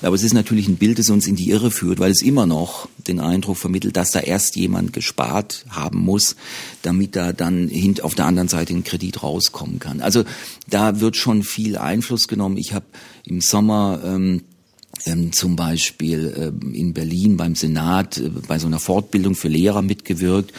[0.00, 2.46] Aber es ist natürlich ein Bild, das uns in die Irre führt, weil es immer
[2.46, 6.36] noch den Eindruck vermittelt, dass da erst jemand gespart haben muss,
[6.82, 10.00] damit da dann auf der anderen Seite ein Kredit rauskommen kann.
[10.00, 10.24] Also
[10.70, 12.56] da wird schon viel Einfluss genommen.
[12.56, 12.86] Ich habe
[13.24, 14.42] im Sommer ähm,
[15.06, 19.82] ähm, zum Beispiel äh, in Berlin beim Senat äh, bei so einer Fortbildung für Lehrer
[19.82, 20.52] mitgewirkt.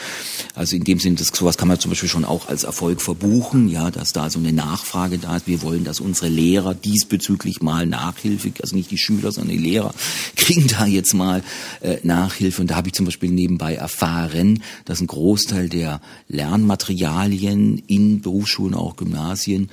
[0.56, 3.70] Also in dem Sinne, das, sowas kann man zum Beispiel schon auch als Erfolg verbuchen,
[3.70, 5.48] ja, dass da so eine Nachfrage da ist.
[5.48, 9.94] Wir wollen, dass unsere Lehrer diesbezüglich mal Nachhilfe, also nicht die Schüler, sondern die Lehrer
[10.36, 11.44] kriegen da jetzt mal
[11.82, 12.62] äh, Nachhilfe.
[12.62, 18.74] Und da habe ich zum Beispiel nebenbei erfahren, dass ein Großteil der Lernmaterialien in Berufsschulen,
[18.74, 19.70] auch Gymnasien,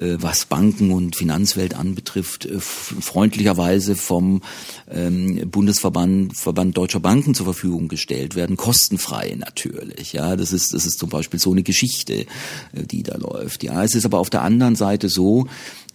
[0.00, 4.42] was Banken und Finanzwelt anbetrifft, äh, freundlicherweise vom
[4.90, 10.12] ähm, Bundesverband Verband Deutscher Banken zur Verfügung gestellt werden, kostenfrei natürlich.
[10.12, 12.26] Ja, das ist das ist zum Beispiel so eine Geschichte, äh,
[12.72, 13.62] die da läuft.
[13.62, 15.46] Ja, es ist aber auf der anderen Seite so,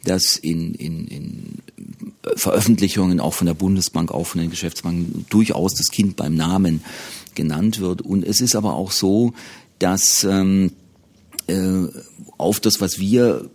[0.04, 1.58] dass in, in, in
[2.36, 6.84] Veröffentlichungen auch von der Bundesbank, auch von den Geschäftsbanken durchaus das Kind beim Namen
[7.36, 8.02] genannt wird.
[8.02, 9.34] Und es ist aber auch so,
[9.80, 10.72] dass ähm,
[11.48, 11.88] äh,
[12.44, 13.50] auf das, was wir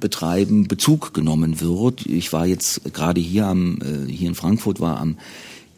[0.00, 2.06] betreiben, Bezug genommen wird.
[2.06, 5.16] Ich war jetzt gerade hier am äh, hier in Frankfurt war am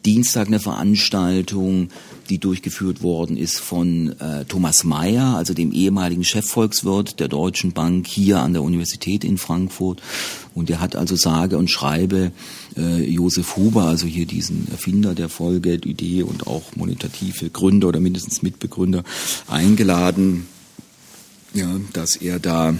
[0.05, 1.89] Dienstag eine Veranstaltung,
[2.29, 8.07] die durchgeführt worden ist von äh, Thomas Mayer, also dem ehemaligen Chefvolkswirt der Deutschen Bank
[8.07, 10.01] hier an der Universität in Frankfurt.
[10.55, 12.31] Und der hat also sage und schreibe
[12.77, 18.41] äh, Josef Huber, also hier diesen Erfinder der Vollgeldidee und auch monetative Gründer oder mindestens
[18.41, 19.03] Mitbegründer,
[19.47, 20.47] eingeladen,
[21.57, 22.75] ja, dass er da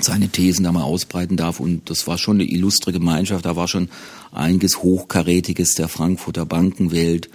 [0.00, 1.60] seine Thesen da mal ausbreiten darf.
[1.60, 3.44] Und das war schon eine illustre Gemeinschaft.
[3.44, 3.88] Da war schon
[4.32, 7.28] einiges Hochkarätiges der Frankfurter Bankenwelt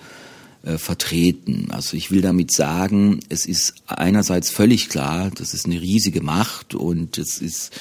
[0.63, 1.67] äh, vertreten.
[1.71, 6.73] Also ich will damit sagen, es ist einerseits völlig klar, das ist eine riesige Macht
[6.73, 7.71] und es ist,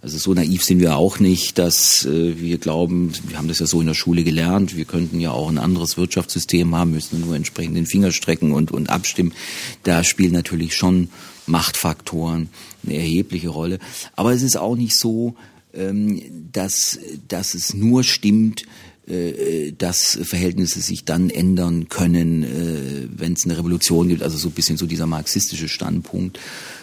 [0.00, 3.66] also so naiv sind wir auch nicht, dass äh, wir glauben, wir haben das ja
[3.66, 7.36] so in der Schule gelernt, wir könnten ja auch ein anderes Wirtschaftssystem haben, müssen nur
[7.36, 9.32] entsprechend den Finger strecken und, und abstimmen.
[9.84, 11.10] Da spielen natürlich schon
[11.46, 12.48] Machtfaktoren
[12.84, 13.78] eine erhebliche Rolle.
[14.16, 15.34] Aber es ist auch nicht so,
[15.74, 16.20] ähm,
[16.52, 18.64] dass, dass es nur stimmt,
[19.06, 24.48] äh, dass Verhältnisse sich dann ändern können, äh, wenn es eine Revolution gibt, also so
[24.48, 26.38] ein bisschen so dieser marxistische Standpunkt.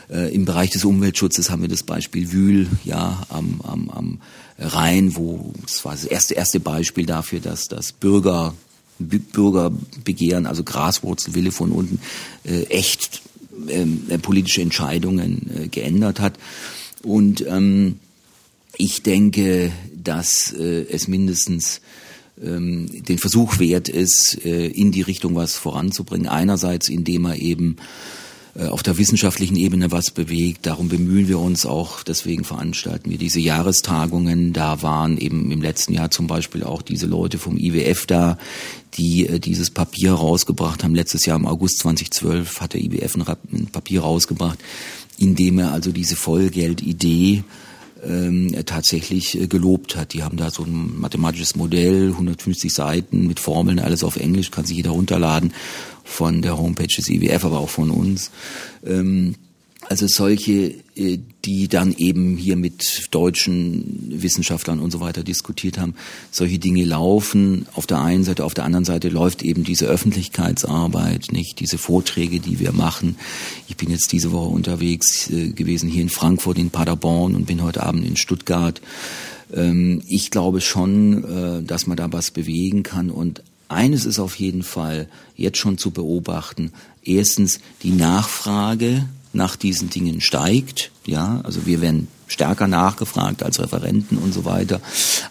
[0.09, 4.21] Äh, Im Bereich des Umweltschutzes haben wir das Beispiel Wühl, ja, am, am, am
[4.57, 8.53] Rhein, wo das war das erste, erste Beispiel dafür, dass das Bürger
[8.99, 12.01] Bürgerbegehren, also Graswurzelwille von unten,
[12.43, 13.21] äh, echt
[13.67, 16.37] ähm, politische Entscheidungen äh, geändert hat.
[17.03, 17.99] Und ähm,
[18.77, 21.81] ich denke, dass äh, es mindestens
[22.41, 26.27] ähm, den Versuch wert ist, äh, in die Richtung was voranzubringen.
[26.27, 30.65] Einerseits, indem er eben äh, auf der wissenschaftlichen Ebene was bewegt.
[30.65, 34.53] Darum bemühen wir uns auch, deswegen veranstalten wir diese Jahrestagungen.
[34.53, 38.37] Da waren eben im letzten Jahr zum Beispiel auch diese Leute vom IWF da,
[38.95, 40.95] die äh, dieses Papier rausgebracht haben.
[40.95, 44.59] Letztes Jahr im August 2012 hat der IWF ein Papier rausgebracht,
[45.17, 47.43] in dem er also diese Vollgeldidee
[48.03, 50.13] ähm, tatsächlich äh, gelobt hat.
[50.13, 54.65] Die haben da so ein mathematisches Modell, 150 Seiten mit Formeln, alles auf Englisch, kann
[54.65, 55.53] sich jeder runterladen
[56.09, 58.31] von der Homepage des IWF, aber auch von uns.
[58.85, 59.35] Ähm,
[59.87, 65.95] also solche, äh, die dann eben hier mit deutschen Wissenschaftlern und so weiter diskutiert haben,
[66.31, 71.31] solche Dinge laufen auf der einen Seite, auf der anderen Seite läuft eben diese Öffentlichkeitsarbeit,
[71.31, 73.15] nicht diese Vorträge, die wir machen.
[73.67, 77.63] Ich bin jetzt diese Woche unterwegs äh, gewesen hier in Frankfurt, in Paderborn und bin
[77.63, 78.81] heute Abend in Stuttgart.
[79.53, 84.35] Ähm, ich glaube schon, äh, dass man da was bewegen kann und eines ist auf
[84.35, 86.73] jeden Fall jetzt schon zu beobachten.
[87.03, 90.91] Erstens die Nachfrage nach diesen Dingen steigt.
[91.05, 94.81] Ja, also wir werden stärker nachgefragt als Referenten und so weiter,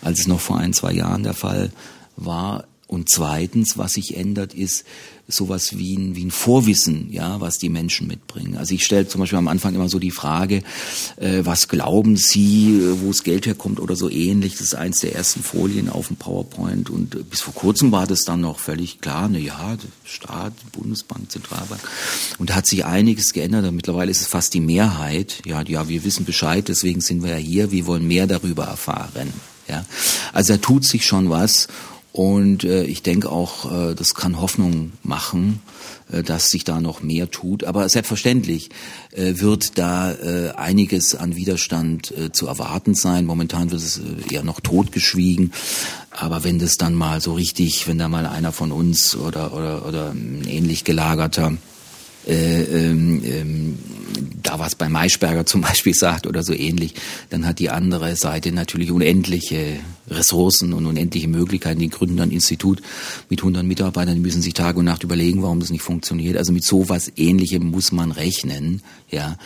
[0.03, 1.71] als es noch vor ein, zwei Jahren der Fall
[2.17, 2.65] war.
[2.89, 4.85] Und zweitens, was sich ändert, ist
[5.31, 8.57] sowas wie ein, wie ein Vorwissen, ja, was die Menschen mitbringen.
[8.57, 10.63] Also ich stelle zum Beispiel am Anfang immer so die Frage,
[11.17, 14.53] äh, was glauben Sie, äh, wo das Geld herkommt oder so ähnlich.
[14.53, 16.89] Das ist eins der ersten Folien auf dem PowerPoint.
[16.89, 21.31] Und äh, bis vor kurzem war das dann noch völlig klar, na ja, Staat, Bundesbank,
[21.31, 21.83] Zentralbank.
[22.39, 23.67] Und da hat sich einiges geändert.
[23.67, 25.43] Und mittlerweile ist es fast die Mehrheit.
[25.45, 27.71] Ja, ja, wir wissen Bescheid, deswegen sind wir ja hier.
[27.71, 29.35] Wir wollen mehr darüber erfahren.
[29.69, 29.85] Ja,
[30.33, 31.69] also da tut sich schon was.
[32.19, 35.61] Und äh, ich denke auch, äh, das kann Hoffnung machen,
[36.11, 37.63] äh, dass sich da noch mehr tut.
[37.63, 38.71] Aber selbstverständlich
[39.13, 43.25] äh, wird da äh, einiges an Widerstand äh, zu erwarten sein.
[43.25, 45.53] Momentan wird es äh, eher noch totgeschwiegen.
[46.11, 49.87] Aber wenn das dann mal so richtig, wenn da mal einer von uns oder, oder,
[49.87, 51.53] oder ein ähnlich gelagerter
[52.29, 53.79] äh, ähm, ähm,
[54.43, 56.95] da was bei Maischberger zum Beispiel sagt oder so ähnlich,
[57.31, 61.81] dann hat die andere Seite natürlich unendliche Ressourcen und unendliche Möglichkeiten.
[61.81, 62.81] Die gründen ein Institut
[63.29, 66.37] mit 100 Mitarbeitern, die müssen sich Tag und Nacht überlegen, warum das nicht funktioniert.
[66.37, 69.37] Also mit sowas Ähnlichem muss man rechnen, ja.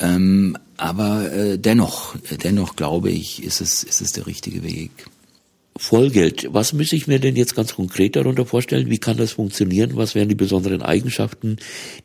[0.00, 2.14] Ähm, aber äh, dennoch,
[2.44, 4.90] dennoch glaube ich, ist es, ist es der richtige Weg.
[5.78, 6.48] Vollgeld.
[6.50, 8.90] Was muss ich mir denn jetzt ganz konkret darunter vorstellen?
[8.90, 9.92] Wie kann das funktionieren?
[9.94, 11.56] Was wären die besonderen Eigenschaften,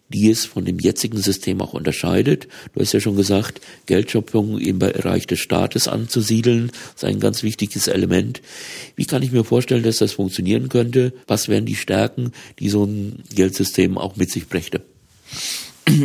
[0.09, 2.47] die es von dem jetzigen System auch unterscheidet?
[2.73, 7.87] Du hast ja schon gesagt, Geldschöpfung im Bereich des Staates anzusiedeln, ist ein ganz wichtiges
[7.87, 8.41] Element.
[8.95, 11.11] Wie kann ich mir vorstellen, dass das funktionieren könnte?
[11.25, 14.81] Was wären die Stärken, die so ein Geldsystem auch mit sich brächte?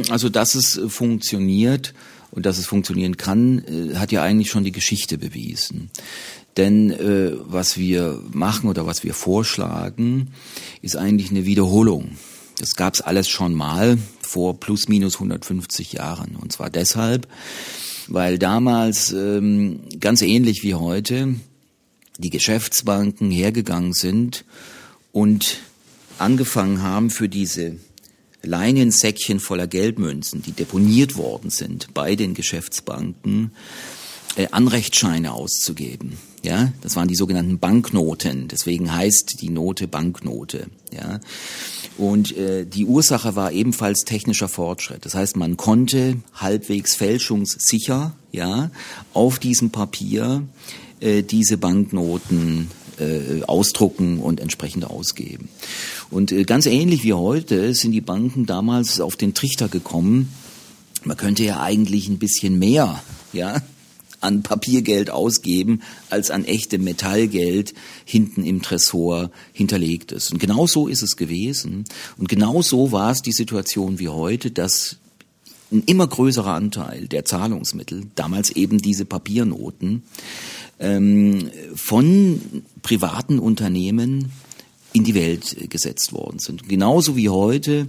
[0.09, 1.93] Also, dass es funktioniert
[2.31, 5.91] und dass es funktionieren kann, äh, hat ja eigentlich schon die Geschichte bewiesen.
[6.59, 10.33] Denn äh, was wir machen oder was wir vorschlagen,
[10.83, 12.19] ist eigentlich eine Wiederholung.
[12.59, 16.35] Das gab es alles schon mal vor plus minus 150 Jahren.
[16.35, 17.29] Und zwar deshalb,
[18.09, 21.37] weil damals ähm, ganz ähnlich wie heute
[22.19, 24.45] die Geschäftsbanken hergegangen sind
[25.13, 25.61] und
[26.19, 27.77] angefangen haben für diese
[28.43, 33.53] Leinensäckchen voller Geldmünzen, die deponiert worden sind bei den Geschäftsbanken,
[34.47, 36.19] Anrechtsscheine auszugeben.
[36.45, 38.47] Ja, das waren die sogenannten Banknoten.
[38.49, 40.69] Deswegen heißt die Note Banknote.
[40.93, 41.19] Ja,
[41.99, 45.05] und äh, die Ursache war ebenfalls technischer Fortschritt.
[45.05, 48.71] Das heißt, man konnte halbwegs fälschungssicher, ja,
[49.13, 50.45] auf diesem Papier
[51.01, 55.49] äh, diese Banknoten äh, ausdrucken und entsprechend ausgeben.
[56.11, 60.33] Und äh, ganz ähnlich wie heute sind die Banken damals auf den Trichter gekommen.
[61.05, 63.61] Man könnte ja eigentlich ein bisschen mehr, ja,
[64.21, 70.33] an Papiergeld ausgeben, als an echtem Metallgeld hinten im Tresor hinterlegt ist.
[70.33, 71.85] Und genau so ist es gewesen.
[72.17, 74.97] Und genau so war es die Situation wie heute, dass
[75.71, 80.03] ein immer größerer Anteil der Zahlungsmittel, damals eben diese Papiernoten,
[80.81, 82.41] ähm, von
[82.83, 84.33] privaten Unternehmen
[84.93, 86.69] in die Welt gesetzt worden sind.
[86.69, 87.89] Genauso wie heute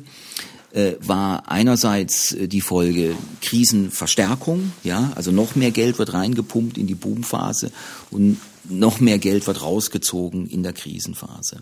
[0.71, 6.88] äh, war einerseits äh, die Folge Krisenverstärkung, ja, also noch mehr Geld wird reingepumpt in
[6.88, 7.71] die Boomphase
[8.12, 8.38] und
[8.69, 11.62] noch mehr Geld wird rausgezogen in der Krisenphase.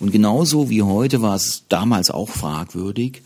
[0.00, 3.22] Und genauso wie heute war es damals auch fragwürdig,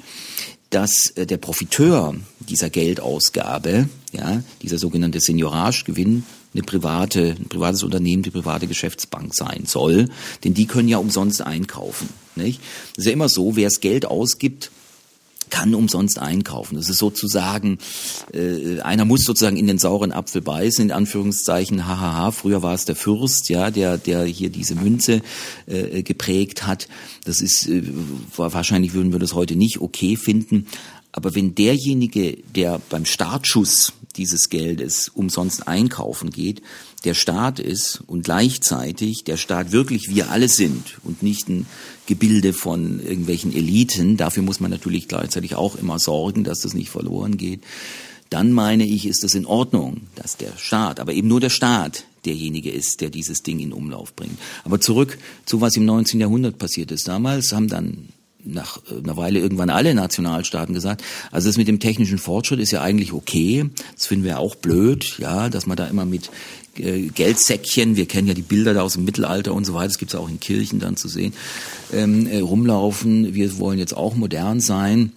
[0.71, 8.23] dass äh, der Profiteur dieser Geldausgabe, ja, dieser sogenannte Senioragegewinn, eine private, ein privates Unternehmen,
[8.23, 10.09] die private Geschäftsbank sein soll,
[10.43, 12.09] denn die können ja umsonst einkaufen.
[12.35, 12.61] Nicht?
[12.95, 14.71] Das ist ja immer so, wer das Geld ausgibt,
[15.51, 16.77] kann umsonst einkaufen.
[16.77, 17.79] Das ist sozusagen,
[18.33, 22.85] äh, einer muss sozusagen in den sauren Apfel beißen, in Anführungszeichen, hahaha, früher war es
[22.85, 25.23] der Fürst, ja, der, der hier diese Münze
[25.67, 26.89] äh, geprägt hat.
[27.25, 27.83] Das ist, äh,
[28.37, 30.67] wahrscheinlich würden wir das heute nicht okay finden.
[31.13, 36.63] Aber wenn derjenige, der beim Startschuss dieses Geldes umsonst einkaufen geht,
[37.05, 41.67] der Staat ist und gleichzeitig der Staat wirklich wir alle sind und nicht ein
[42.07, 46.91] Gebilde von irgendwelchen Eliten, dafür muss man natürlich gleichzeitig auch immer sorgen, dass das nicht
[46.91, 47.63] verloren geht,
[48.31, 52.05] dann meine ich, ist es in Ordnung, dass der Staat, aber eben nur der Staat
[52.25, 54.39] derjenige ist, der dieses Ding in Umlauf bringt.
[54.65, 56.21] Aber zurück zu was im 19.
[56.21, 57.09] Jahrhundert passiert ist.
[57.09, 58.09] Damals haben dann
[58.45, 62.71] nach äh, einer Weile irgendwann alle Nationalstaaten gesagt, also das mit dem technischen Fortschritt ist
[62.71, 63.69] ja eigentlich okay.
[63.95, 66.31] Das finden wir auch blöd, ja, dass man da immer mit
[66.77, 69.99] äh, Geldsäckchen, wir kennen ja die Bilder da aus dem Mittelalter und so weiter, das
[69.99, 71.35] gibt es auch in Kirchen dann zu sehen,
[71.93, 73.35] ähm, äh, rumlaufen.
[73.35, 75.13] Wir wollen jetzt auch modern sein,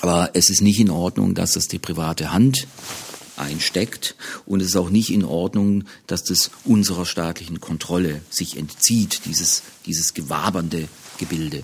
[0.00, 2.66] aber es ist nicht in Ordnung, dass das die private Hand
[3.40, 4.14] einsteckt.
[4.46, 9.62] Und es ist auch nicht in Ordnung, dass das unserer staatlichen Kontrolle sich entzieht, dieses,
[9.86, 10.88] dieses gewabernde
[11.20, 11.62] Gebilde.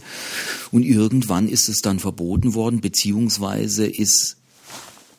[0.70, 4.36] Und irgendwann ist es dann verboten worden, beziehungsweise ist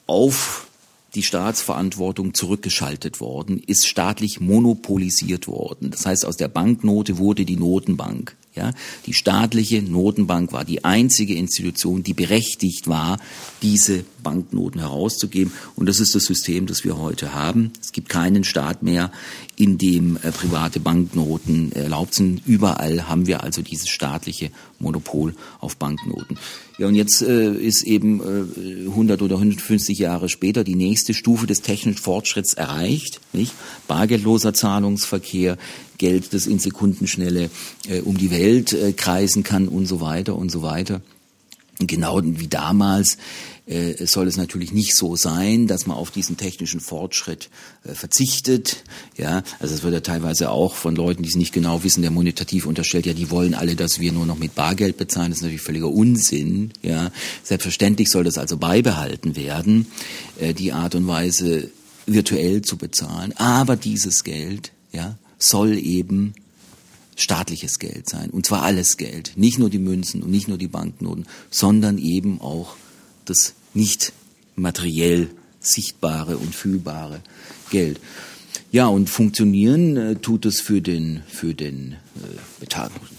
[0.06, 0.68] auf
[1.16, 5.92] die Staatsverantwortung zurückgeschaltet worden, ist staatlich monopolisiert worden.
[5.92, 8.36] Das heißt, aus der Banknote wurde die Notenbank.
[8.58, 8.72] Ja,
[9.06, 13.20] die staatliche Notenbank war die einzige Institution, die berechtigt war,
[13.62, 15.54] diese Banknoten herauszugeben.
[15.76, 17.72] Und das ist das System, das wir heute haben.
[17.80, 19.12] Es gibt keinen Staat mehr,
[19.56, 22.42] in dem äh, private Banknoten erlaubt sind.
[22.48, 26.38] Überall haben wir also dieses staatliche Monopol auf Banknoten.
[26.78, 31.48] Ja, und jetzt äh, ist eben äh, 100 oder 150 Jahre später die nächste Stufe
[31.48, 33.20] des technischen Fortschritts erreicht.
[33.34, 33.54] Nicht?
[33.88, 35.58] Bargeldloser Zahlungsverkehr,
[35.98, 37.50] Geld, das in Sekundenschnelle
[37.90, 41.02] äh, um die Welt äh, kreisen kann und so weiter und so weiter.
[41.80, 43.18] Genau wie damals
[43.68, 47.50] äh, soll es natürlich nicht so sein, dass man auf diesen technischen Fortschritt
[47.84, 48.84] äh, verzichtet.
[49.18, 52.12] Ja, also es wird ja teilweise auch von Leuten, die es nicht genau wissen, der
[52.12, 55.32] monetativ unterstellt, ja, die wollen alle, dass wir nur noch mit Bargeld bezahlen.
[55.32, 56.72] Das ist natürlich völliger Unsinn.
[56.82, 57.12] Ja,
[57.44, 59.88] selbstverständlich soll das also beibehalten werden,
[60.40, 61.70] äh, die Art und Weise
[62.06, 63.34] virtuell zu bezahlen.
[63.36, 66.34] Aber dieses Geld, ja, soll eben
[67.18, 68.30] staatliches Geld sein.
[68.30, 69.34] Und zwar alles Geld.
[69.36, 72.76] Nicht nur die Münzen und nicht nur die Banknoten, sondern eben auch
[73.26, 74.14] das nicht
[74.56, 77.22] materiell sichtbare und fühlbare
[77.70, 78.00] Geld.
[78.72, 81.96] Ja, und funktionieren äh, tut es für den, für den
[82.62, 82.66] äh,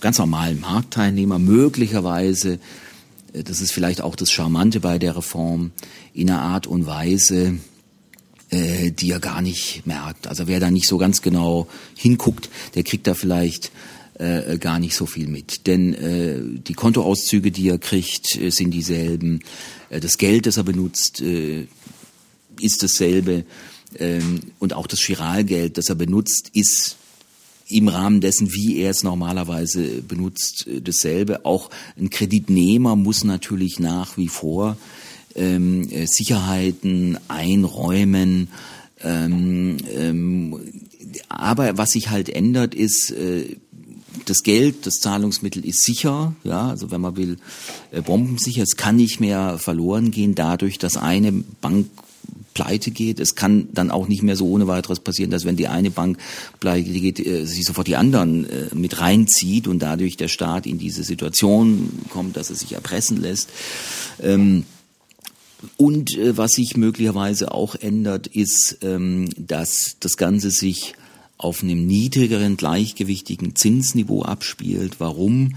[0.01, 2.59] ganz normalen Marktteilnehmer möglicherweise,
[3.33, 5.73] äh, das ist vielleicht auch das Charmante bei der Reform,
[6.13, 7.59] in einer Art und Weise,
[8.51, 10.27] äh, die er gar nicht merkt.
[10.27, 13.71] Also wer da nicht so ganz genau hinguckt, der kriegt da vielleicht
[14.19, 15.67] äh, gar nicht so viel mit.
[15.67, 19.41] Denn äh, die Kontoauszüge, die er kriegt, äh, sind dieselben.
[19.91, 21.67] Äh, das Geld, das er benutzt, äh,
[22.61, 23.45] ist dasselbe.
[23.99, 26.97] Ähm, und auch das Chiralgeld, das er benutzt, ist
[27.69, 31.45] im Rahmen dessen, wie er es normalerweise benutzt, äh, dasselbe.
[31.45, 34.77] Auch ein Kreditnehmer muss natürlich nach wie vor
[35.35, 38.49] ähm, äh, Sicherheiten einräumen.
[39.01, 40.61] Ähm, ähm,
[41.29, 43.57] aber was sich halt ändert, ist, äh,
[44.29, 47.39] das Geld, das Zahlungsmittel ist sicher, ja, also wenn man will,
[47.91, 48.63] äh, bombensicher.
[48.63, 51.87] Es kann nicht mehr verloren gehen dadurch, dass eine Bank
[52.55, 53.21] pleite geht.
[53.21, 56.19] Es kann dann auch nicht mehr so ohne weiteres passieren, dass wenn die eine Bank
[56.59, 60.79] pleite geht, äh, sich sofort die anderen äh, mit reinzieht und dadurch der Staat in
[60.79, 63.51] diese Situation kommt, dass er sich erpressen lässt.
[64.21, 64.65] Ähm,
[65.77, 70.95] und äh, was sich möglicherweise auch ändert, ist, ähm, dass das Ganze sich
[71.39, 74.97] auf einem niedrigeren, gleichgewichtigen Zinsniveau abspielt.
[74.99, 75.55] Warum?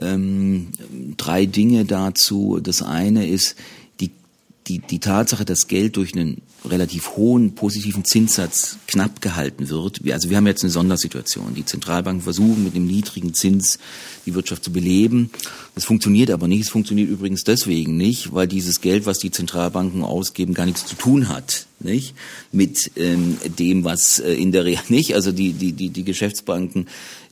[0.00, 0.68] Ähm,
[1.16, 2.58] drei Dinge dazu.
[2.62, 3.54] Das eine ist,
[4.68, 10.00] die, die Tatsache, dass Geld durch einen relativ hohen positiven Zinssatz knapp gehalten wird.
[10.12, 11.54] Also wir haben jetzt eine Sondersituation.
[11.54, 13.78] Die Zentralbanken versuchen mit einem niedrigen Zins
[14.26, 15.30] die Wirtschaft zu beleben.
[15.74, 16.62] Das funktioniert aber nicht.
[16.62, 20.94] Es funktioniert übrigens deswegen nicht, weil dieses Geld, was die Zentralbanken ausgeben, gar nichts zu
[20.94, 22.14] tun hat, nicht
[22.52, 25.14] mit ähm, dem, was äh, in der Real nicht.
[25.14, 26.86] Also die die die die Geschäftsbanken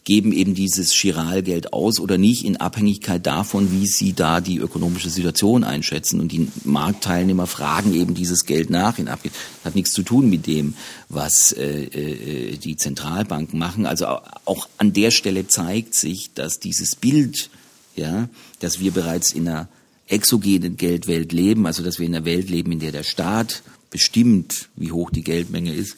[0.09, 5.11] geben eben dieses Chiralgeld aus oder nicht in Abhängigkeit davon, wie sie da die ökonomische
[5.11, 6.18] Situation einschätzen.
[6.18, 8.98] Und die Marktteilnehmer fragen eben dieses Geld nach.
[8.98, 9.42] In Abhängigkeit.
[9.64, 10.72] Hat nichts zu tun mit dem,
[11.11, 13.84] was äh, äh, die Zentralbanken machen.
[13.84, 14.06] Also
[14.46, 17.50] auch an der Stelle zeigt sich, dass dieses Bild,
[17.94, 18.30] ja,
[18.61, 19.68] dass wir bereits in einer
[20.06, 24.70] exogenen Geldwelt leben, also dass wir in einer Welt leben, in der der Staat bestimmt,
[24.74, 25.96] wie hoch die Geldmenge ist,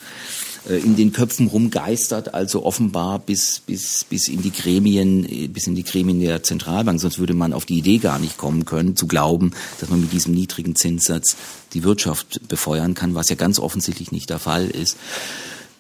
[0.68, 5.74] in den Köpfen rumgeistert, also offenbar bis, bis, bis in die Gremien, äh, bis in
[5.74, 7.00] die Gremien der Zentralbank.
[7.00, 10.12] Sonst würde man auf die Idee gar nicht kommen können, zu glauben, dass man mit
[10.12, 11.36] diesem niedrigen Zinssatz
[11.72, 14.96] die Wirtschaft befeuern kann, was ja ganz offensichtlich nicht der Fall ist.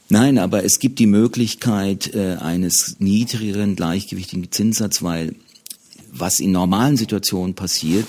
[0.08, 5.36] Nein, aber es gibt die Möglichkeit äh, eines niedrigeren, gleichgewichtigen Zinssatzes, weil
[6.12, 8.06] was in normalen Situationen passiert,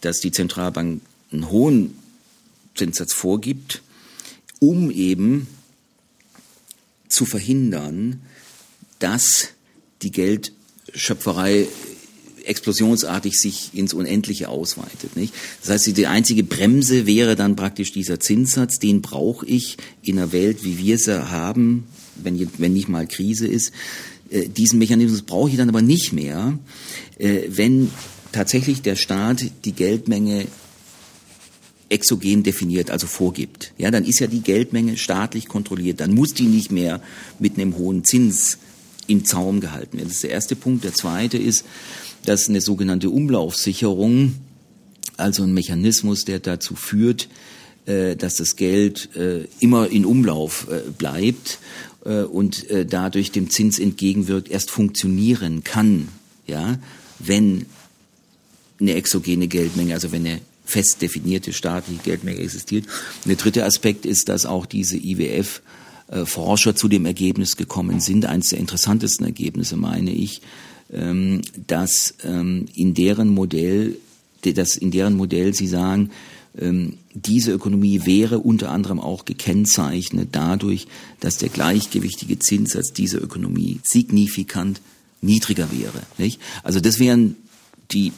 [0.00, 1.00] dass die Zentralbank
[1.32, 1.96] einen hohen
[2.74, 3.82] Zinssatz vorgibt,
[4.60, 5.46] um eben
[7.08, 8.22] zu verhindern,
[8.98, 9.48] dass
[10.02, 11.66] die Geldschöpferei
[12.44, 15.16] explosionsartig sich ins Unendliche ausweitet.
[15.16, 15.34] Nicht?
[15.60, 20.32] Das heißt, die einzige Bremse wäre dann praktisch dieser Zinssatz, den brauche ich in einer
[20.32, 21.84] Welt, wie wir sie haben,
[22.16, 23.72] wenn, wenn nicht mal Krise ist.
[24.30, 26.58] Äh, diesen Mechanismus brauche ich dann aber nicht mehr,
[27.18, 27.90] äh, wenn
[28.32, 30.46] tatsächlich der Staat die Geldmenge
[31.88, 33.72] exogen definiert, also vorgibt.
[33.78, 36.00] Ja, dann ist ja die Geldmenge staatlich kontrolliert.
[36.00, 37.00] Dann muss die nicht mehr
[37.38, 38.58] mit einem hohen Zins
[39.06, 40.08] im Zaum gehalten werden.
[40.08, 40.84] Das ist der erste Punkt.
[40.84, 41.64] Der zweite ist,
[42.24, 44.34] dass eine sogenannte Umlaufsicherung,
[45.16, 47.28] also ein Mechanismus, der dazu führt,
[47.86, 51.58] äh, dass das Geld äh, immer in Umlauf äh, bleibt
[52.30, 56.08] und dadurch dem Zins entgegenwirkt, erst funktionieren kann,
[56.46, 56.78] ja,
[57.18, 57.66] wenn
[58.80, 62.84] eine exogene Geldmenge, also wenn eine fest definierte staatliche Geldmenge existiert.
[63.24, 65.62] Und der dritte Aspekt ist, dass auch diese IWF
[66.08, 70.42] äh, Forscher zu dem Ergebnis gekommen sind, eines der interessantesten Ergebnisse, meine ich,
[70.92, 73.96] ähm, dass ähm, in deren Modell,
[74.42, 76.10] dass in deren Modell sie sagen,
[76.58, 80.86] ähm, diese Ökonomie wäre unter anderem auch gekennzeichnet dadurch,
[81.20, 84.82] dass der gleichgewichtige Zinssatz dieser Ökonomie signifikant
[85.22, 86.02] niedriger wäre.
[86.62, 87.36] Also das wären
[87.90, 88.12] die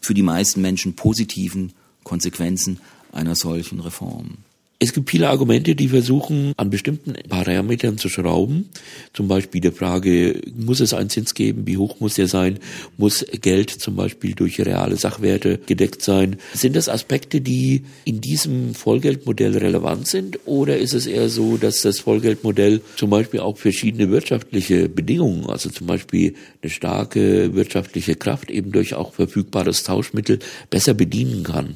[0.00, 1.72] für die meisten Menschen positiven
[2.04, 2.80] Konsequenzen
[3.12, 4.38] einer solchen Reform.
[4.80, 8.68] Es gibt viele Argumente, die versuchen, an bestimmten Parametern zu schrauben.
[9.12, 11.66] Zum Beispiel der Frage, muss es einen Zins geben?
[11.66, 12.60] Wie hoch muss der sein?
[12.96, 16.36] Muss Geld zum Beispiel durch reale Sachwerte gedeckt sein?
[16.54, 20.38] Sind das Aspekte, die in diesem Vollgeldmodell relevant sind?
[20.44, 25.70] Oder ist es eher so, dass das Vollgeldmodell zum Beispiel auch verschiedene wirtschaftliche Bedingungen, also
[25.70, 30.38] zum Beispiel eine starke wirtschaftliche Kraft eben durch auch verfügbares Tauschmittel
[30.70, 31.74] besser bedienen kann?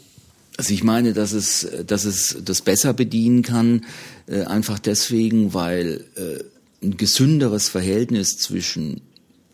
[0.63, 3.85] Also ich meine, dass es, dass es das besser bedienen kann,
[4.29, 9.01] äh, einfach deswegen, weil äh, ein gesünderes Verhältnis zwischen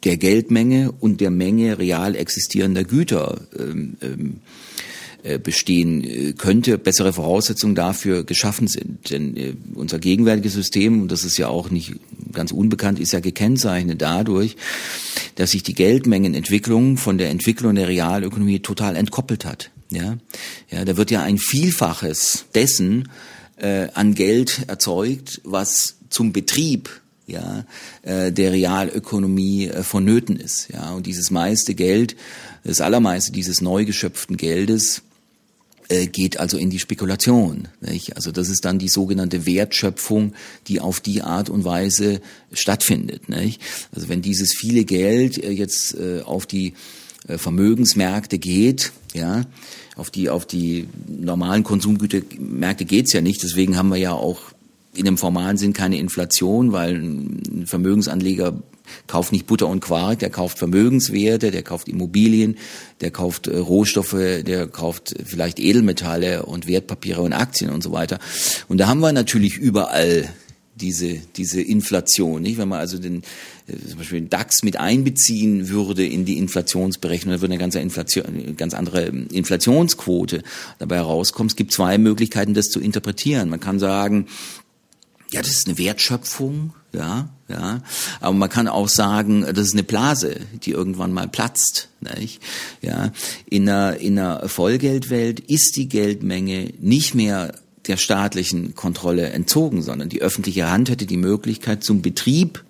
[0.04, 4.40] der Geldmenge und der Menge real existierender Güter ähm, ähm,
[5.22, 9.08] äh, bestehen äh, könnte, bessere Voraussetzungen dafür geschaffen sind.
[9.08, 11.94] Denn unser gegenwärtiges System, und das ist ja auch nicht
[12.34, 14.56] ganz unbekannt, ist ja gekennzeichnet dadurch,
[15.36, 19.70] dass sich die Geldmengenentwicklung von der Entwicklung der Realökonomie total entkoppelt hat.
[19.90, 20.18] Ja,
[20.70, 23.08] ja, da wird ja ein Vielfaches dessen
[23.56, 27.64] äh, an Geld erzeugt, was zum Betrieb ja,
[28.02, 30.68] äh, der Realökonomie äh, vonnöten ist.
[30.72, 32.16] Ja, und dieses meiste Geld,
[32.64, 35.02] das allermeiste dieses neu geschöpften Geldes,
[35.90, 37.68] äh, geht also in die Spekulation.
[37.80, 38.16] Nicht?
[38.16, 40.34] Also das ist dann die sogenannte Wertschöpfung,
[40.66, 42.20] die auf die Art und Weise
[42.52, 43.28] stattfindet.
[43.28, 43.62] Nicht?
[43.94, 46.74] Also wenn dieses viele Geld äh, jetzt äh, auf die
[47.26, 49.44] äh, Vermögensmärkte geht, ja,
[49.98, 53.42] auf die, auf die normalen Konsumgütermärkte geht's ja nicht.
[53.42, 54.40] Deswegen haben wir ja auch
[54.94, 58.54] in dem formalen Sinn keine Inflation, weil ein Vermögensanleger
[59.06, 62.56] kauft nicht Butter und Quark, der kauft Vermögenswerte, der kauft Immobilien,
[63.00, 68.18] der kauft äh, Rohstoffe, der kauft vielleicht Edelmetalle und Wertpapiere und Aktien und so weiter.
[68.68, 70.28] Und da haben wir natürlich überall
[70.74, 72.42] diese, diese Inflation.
[72.42, 72.56] Nicht?
[72.56, 73.22] Wenn man also den,
[73.88, 78.74] zum Beispiel DAX mit einbeziehen würde in die Inflationsberechnung, dann würde eine ganz, Inflation, ganz
[78.74, 80.42] andere Inflationsquote
[80.78, 81.48] dabei herauskommen.
[81.48, 83.48] Es gibt zwei Möglichkeiten, das zu interpretieren.
[83.48, 84.26] Man kann sagen,
[85.30, 87.82] ja, das ist eine Wertschöpfung, ja, ja.
[88.20, 92.42] Aber man kann auch sagen, das ist eine Blase, die irgendwann mal platzt, nicht?
[92.80, 93.12] Ja.
[93.50, 97.52] In einer, in einer Vollgeldwelt ist die Geldmenge nicht mehr
[97.86, 102.64] der staatlichen Kontrolle entzogen, sondern die öffentliche Hand hätte die Möglichkeit zum Betrieb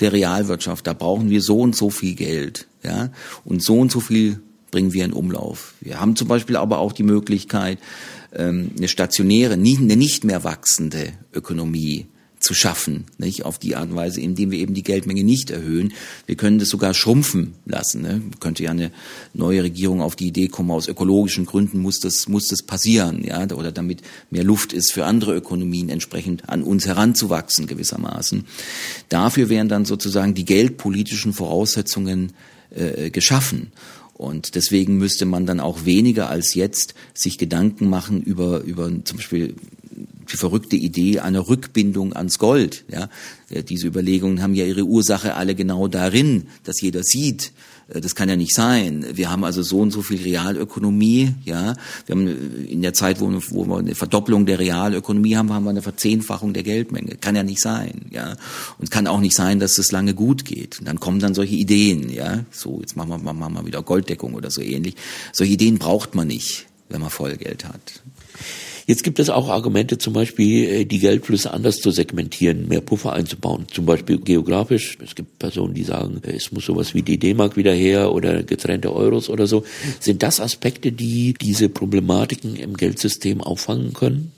[0.00, 3.10] der Realwirtschaft, da brauchen wir so und so viel Geld, ja,
[3.44, 4.40] und so und so viel
[4.70, 5.74] bringen wir in Umlauf.
[5.80, 7.78] Wir haben zum Beispiel aber auch die Möglichkeit,
[8.32, 12.06] ähm, eine stationäre, eine nicht mehr wachsende Ökonomie
[12.40, 13.44] zu schaffen, nicht?
[13.44, 15.92] auf die Art und Weise, indem wir eben die Geldmenge nicht erhöhen.
[16.26, 18.02] Wir können das sogar schrumpfen lassen.
[18.02, 18.22] Ne?
[18.40, 18.90] Könnte ja eine
[19.34, 23.42] neue Regierung auf die Idee kommen, aus ökologischen Gründen muss das, muss das passieren, ja,
[23.50, 28.44] oder damit mehr Luft ist für andere Ökonomien entsprechend an uns heranzuwachsen gewissermaßen.
[29.10, 32.32] Dafür wären dann sozusagen die geldpolitischen Voraussetzungen
[32.70, 33.72] äh, geschaffen.
[34.14, 39.16] Und deswegen müsste man dann auch weniger als jetzt sich Gedanken machen über, über zum
[39.16, 39.54] Beispiel
[40.32, 42.84] die verrückte Idee einer Rückbindung ans Gold.
[42.90, 43.08] Ja,
[43.50, 47.52] äh, diese Überlegungen haben ja ihre Ursache alle genau darin, dass jeder sieht,
[47.92, 49.04] äh, das kann ja nicht sein.
[49.12, 51.74] Wir haben also so und so viel Realökonomie, ja.
[52.06, 55.70] Wir haben äh, in der Zeit, wo, wir eine Verdopplung der Realökonomie haben, haben wir
[55.70, 57.16] eine Verzehnfachung der Geldmenge.
[57.16, 58.36] Kann ja nicht sein, ja.
[58.78, 60.78] Und kann auch nicht sein, dass es lange gut geht.
[60.80, 62.44] Und dann kommen dann solche Ideen, ja.
[62.50, 64.94] So, jetzt machen wir, machen wir wieder Golddeckung oder so ähnlich.
[65.32, 68.02] Solche Ideen braucht man nicht, wenn man Vollgeld hat.
[68.90, 73.12] Jetzt gibt es auch Argumente, zum Beispiel äh, die Geldflüsse anders zu segmentieren, mehr Puffer
[73.12, 74.98] einzubauen, zum Beispiel geografisch.
[75.00, 78.42] Es gibt Personen, die sagen, äh, es muss sowas wie die D-Mark wieder her oder
[78.42, 79.62] getrennte Euros oder so.
[80.00, 84.32] Sind das Aspekte, die diese Problematiken im Geldsystem auffangen können?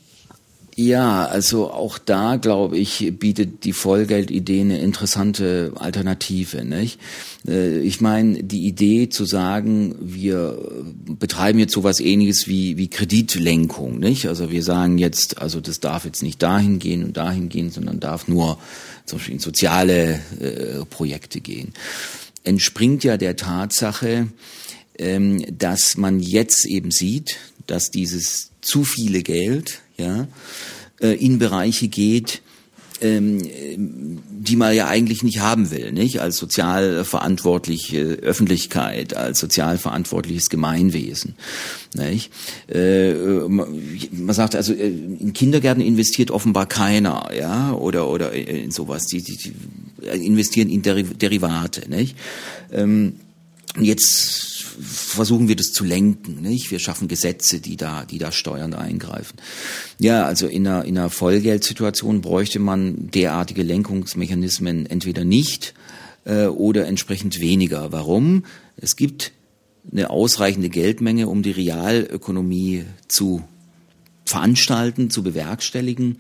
[0.75, 6.64] Ja, also auch da, glaube ich, bietet die Vollgeldidee eine interessante Alternative.
[6.64, 6.99] Nicht?
[7.47, 10.59] Äh, ich meine, die Idee zu sagen, wir
[11.07, 13.99] betreiben jetzt sowas ähnliches wie, wie Kreditlenkung.
[13.99, 14.27] Nicht?
[14.27, 18.01] Also wir sagen jetzt, also das darf jetzt nicht dahin gehen und dahin gehen, sondern
[18.01, 18.59] darf nur
[19.05, 21.75] zum Beispiel in soziale äh, Projekte gehen.
[22.45, 24.29] Entspringt ja der Tatsache,
[24.99, 30.26] ähm, dass man jetzt eben sieht, dass dieses zu viele Geld ja,
[31.00, 32.42] äh, in Bereiche geht,
[33.03, 33.42] ähm,
[34.30, 36.20] die man ja eigentlich nicht haben will, nicht?
[36.20, 41.34] Als sozial verantwortliche Öffentlichkeit, als sozial verantwortliches Gemeinwesen,
[41.94, 42.30] nicht?
[42.68, 43.12] Äh,
[43.48, 49.07] man sagt also, äh, in Kindergärten investiert offenbar keiner, ja, oder oder in sowas.
[49.07, 52.16] Die, die, die investieren in Derivate, nicht?
[52.72, 53.14] Ähm,
[53.80, 56.41] jetzt versuchen wir das zu lenken.
[56.43, 56.70] Nicht?
[56.70, 59.37] Wir schaffen Gesetze, die da, die da steuernd eingreifen.
[59.99, 65.75] Ja, also in einer, in einer Vollgeldsituation bräuchte man derartige Lenkungsmechanismen entweder nicht
[66.25, 67.93] äh, oder entsprechend weniger.
[67.93, 68.45] Warum?
[68.77, 69.33] Es gibt
[69.91, 73.43] eine ausreichende Geldmenge, um die Realökonomie zu
[74.25, 76.18] veranstalten, zu bewerkstelligen.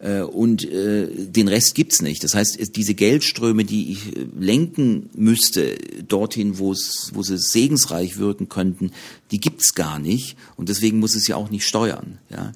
[0.00, 2.24] Äh, und äh, den Rest gibt's nicht.
[2.24, 5.76] Das heißt, diese Geldströme, die ich äh, lenken müsste
[6.08, 6.74] dorthin, wo
[7.12, 8.92] wo sie segensreich wirken könnten,
[9.30, 10.36] die gibt's gar nicht.
[10.56, 12.18] Und deswegen muss es ja auch nicht steuern.
[12.30, 12.52] Ja.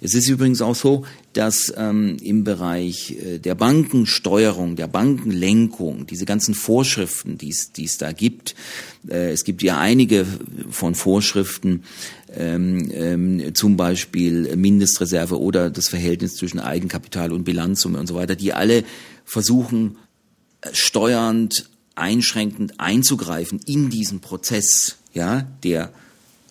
[0.00, 6.24] Es ist übrigens auch so, dass ähm, im Bereich äh, der Bankensteuerung, der Bankenlenkung, diese
[6.24, 8.54] ganzen Vorschriften, die es da gibt,
[9.08, 10.26] äh, es gibt ja einige
[10.70, 11.82] von Vorschriften,
[12.34, 18.34] ähm, ähm, zum Beispiel Mindestreserve oder das Verhältnis zwischen Eigenkapital und Bilanzsumme und so weiter,
[18.34, 18.84] die alle
[19.24, 19.98] versuchen,
[20.60, 25.92] äh, steuernd, einschränkend einzugreifen in diesen Prozess, ja, der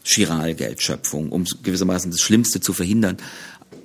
[0.03, 3.17] Chiralgeldschöpfung, um gewissermaßen das Schlimmste zu verhindern.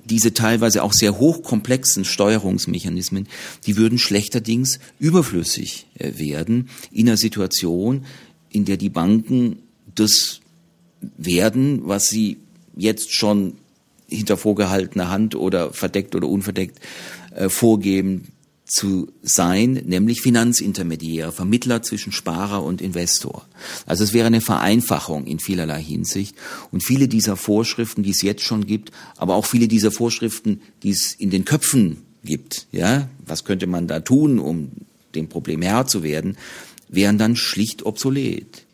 [0.05, 3.27] Diese teilweise auch sehr hochkomplexen Steuerungsmechanismen,
[3.65, 8.05] die würden schlechterdings überflüssig äh, werden in einer Situation,
[8.49, 9.59] in der die Banken
[9.95, 10.41] das
[11.17, 12.37] werden, was sie
[12.75, 13.55] jetzt schon
[14.07, 16.79] hinter vorgehaltener Hand oder verdeckt oder unverdeckt
[17.35, 18.32] äh, vorgeben
[18.73, 23.45] zu sein, nämlich Finanzintermediär, Vermittler zwischen Sparer und Investor.
[23.85, 26.35] Also es wäre eine Vereinfachung in vielerlei Hinsicht.
[26.71, 30.89] Und viele dieser Vorschriften, die es jetzt schon gibt, aber auch viele dieser Vorschriften, die
[30.89, 34.71] es in den Köpfen gibt, ja, was könnte man da tun, um
[35.13, 36.35] dem Problem Herr zu werden,
[36.89, 38.65] wären dann schlicht obsolet.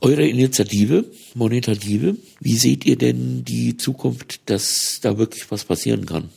[0.00, 6.28] Eure Initiative, Monetative, wie seht ihr denn die Zukunft, dass da wirklich was passieren kann?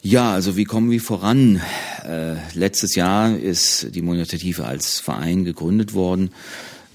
[0.00, 1.60] Ja, also wie kommen wir voran?
[2.04, 6.30] Äh, letztes Jahr ist die Monetative als Verein gegründet worden.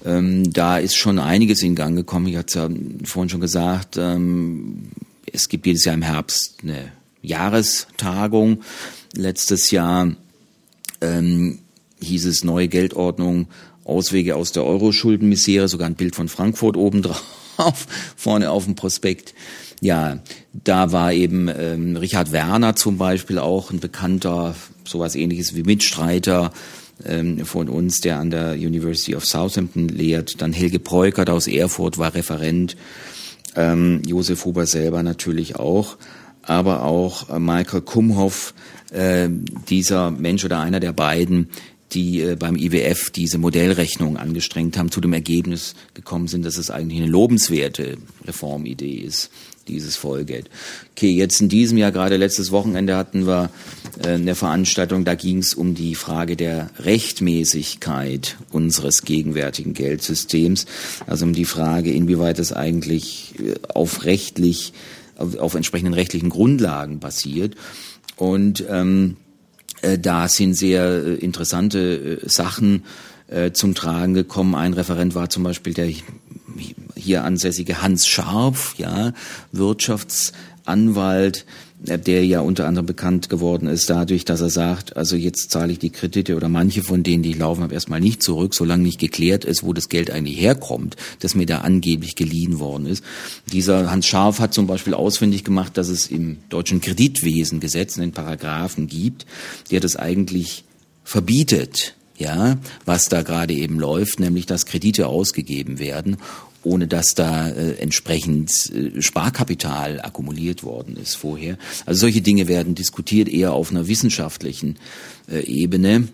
[0.06, 2.28] Ähm, da ist schon einiges in Gang gekommen.
[2.28, 2.68] Ich hatte es ja
[3.04, 4.88] vorhin schon gesagt, ähm,
[5.30, 8.62] es gibt jedes Jahr im Herbst eine Jahrestagung.
[9.14, 10.10] Letztes Jahr
[11.02, 11.58] ähm,
[12.00, 13.48] hieß es neue Geldordnung,
[13.84, 17.22] Auswege aus der Euro-Schuldenmisere, sogar ein Bild von Frankfurt obendrauf,
[18.16, 19.34] vorne auf dem Prospekt.
[19.84, 20.18] Ja,
[20.54, 24.54] da war eben ähm, Richard Werner zum Beispiel auch ein bekannter,
[24.86, 26.52] sowas ähnliches wie Mitstreiter
[27.04, 30.40] ähm, von uns, der an der University of Southampton lehrt.
[30.40, 32.78] Dann Helge Preukert aus Erfurt war Referent.
[33.56, 35.98] Ähm, Josef Huber selber natürlich auch.
[36.40, 38.54] Aber auch äh, Michael Kumhoff,
[38.90, 39.28] äh,
[39.68, 41.50] dieser Mensch oder einer der beiden,
[41.92, 46.70] die äh, beim IWF diese Modellrechnung angestrengt haben, zu dem Ergebnis gekommen sind, dass es
[46.70, 49.30] eigentlich eine lobenswerte Reformidee ist,
[49.68, 50.50] dieses Vollgeld.
[50.92, 53.50] Okay, jetzt in diesem Jahr, gerade letztes Wochenende hatten wir
[54.02, 60.66] äh, eine Veranstaltung, da ging es um die Frage der Rechtmäßigkeit unseres gegenwärtigen Geldsystems,
[61.06, 64.72] also um die Frage, inwieweit es eigentlich äh, auf rechtlich,
[65.16, 67.54] auf, entsprechenden rechtlichen Grundlagen basiert.
[68.16, 69.16] Und ähm,
[69.84, 72.84] äh, da sind sehr äh, interessante äh, Sachen
[73.54, 74.54] zum Tragen gekommen.
[74.54, 75.88] Ein Referent war zum Beispiel der
[76.96, 79.12] hier ansässige Hans Scharf, ja,
[79.52, 81.44] Wirtschaftsanwalt,
[81.86, 85.78] der ja unter anderem bekannt geworden ist dadurch, dass er sagt, also jetzt zahle ich
[85.78, 89.44] die Kredite oder manche von denen, die laufen, aber erstmal nicht zurück, solange nicht geklärt
[89.44, 93.04] ist, wo das Geld eigentlich herkommt, das mir da angeblich geliehen worden ist.
[93.52, 98.86] Dieser Hans Scharf hat zum Beispiel ausfindig gemacht, dass es im deutschen Kreditwesengesetz einen Paragraphen
[98.86, 99.26] gibt,
[99.70, 100.64] der das eigentlich
[101.04, 106.16] verbietet, ja, was da gerade eben läuft, nämlich dass Kredite ausgegeben werden
[106.64, 111.58] ohne dass da äh, entsprechend äh, Sparkapital akkumuliert worden ist vorher.
[111.86, 114.76] Also solche Dinge werden diskutiert eher auf einer wissenschaftlichen
[115.30, 116.08] äh, Ebene.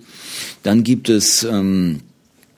[0.63, 2.01] Dann gibt es ähm,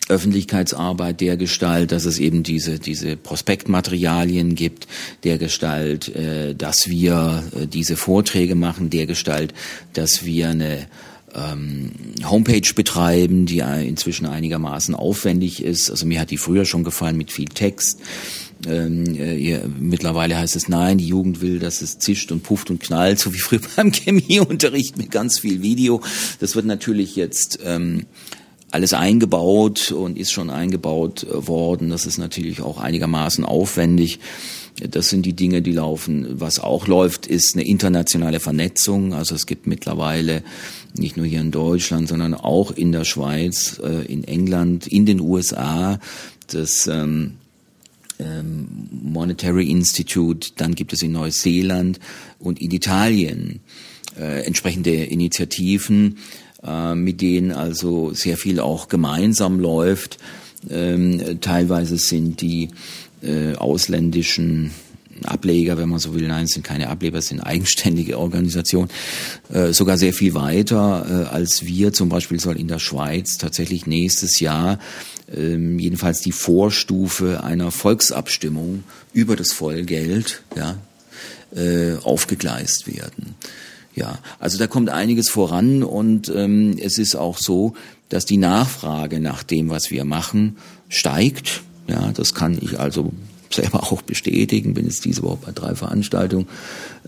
[0.08, 4.88] Öffentlichkeitsarbeit der Gestalt, dass es eben diese, diese Prospektmaterialien gibt,
[5.24, 9.54] der Gestalt, äh, dass wir äh, diese Vorträge machen, der Gestalt,
[9.92, 10.86] dass wir eine
[11.34, 11.90] ähm,
[12.24, 15.90] Homepage betreiben, die inzwischen einigermaßen aufwendig ist.
[15.90, 18.00] Also mir hat die früher schon gefallen mit viel Text.
[18.66, 22.80] Ähm, äh, mittlerweile heißt es nein, die Jugend will, dass es zischt und pufft und
[22.80, 26.00] knallt, so wie früher beim Chemieunterricht mit ganz viel Video.
[26.40, 28.06] Das wird natürlich jetzt ähm,
[28.70, 31.90] alles eingebaut und ist schon eingebaut äh, worden.
[31.90, 34.20] Das ist natürlich auch einigermaßen aufwendig.
[34.80, 36.40] Das sind die Dinge, die laufen.
[36.40, 39.12] Was auch läuft, ist eine internationale Vernetzung.
[39.12, 40.42] Also es gibt mittlerweile
[40.94, 45.20] nicht nur hier in Deutschland, sondern auch in der Schweiz, äh, in England, in den
[45.20, 45.98] USA
[46.48, 47.34] das ähm,
[48.18, 51.98] ähm, Monetary Institute, dann gibt es in Neuseeland
[52.38, 53.60] und in Italien
[54.18, 56.18] äh, entsprechende Initiativen,
[56.62, 60.18] äh, mit denen also sehr viel auch gemeinsam läuft.
[60.70, 62.68] Ähm, teilweise sind die
[63.22, 64.70] äh, ausländischen
[65.24, 66.26] Ableger, wenn man so will.
[66.26, 68.90] Nein, es sind keine Ableger, es sind eigenständige Organisationen.
[69.52, 71.92] Äh, sogar sehr viel weiter äh, als wir.
[71.92, 74.78] Zum Beispiel soll in der Schweiz tatsächlich nächstes Jahr
[75.34, 80.76] ähm, jedenfalls die Vorstufe einer Volksabstimmung über das Vollgeld ja,
[81.54, 83.34] äh, aufgegleist werden.
[83.94, 87.74] Ja, also da kommt einiges voran und ähm, es ist auch so,
[88.08, 90.56] dass die Nachfrage nach dem, was wir machen,
[90.88, 91.62] steigt.
[91.88, 93.12] Ja, das kann ich also
[93.54, 96.46] selber auch bestätigen, bin jetzt diese Woche bei drei Veranstaltungen.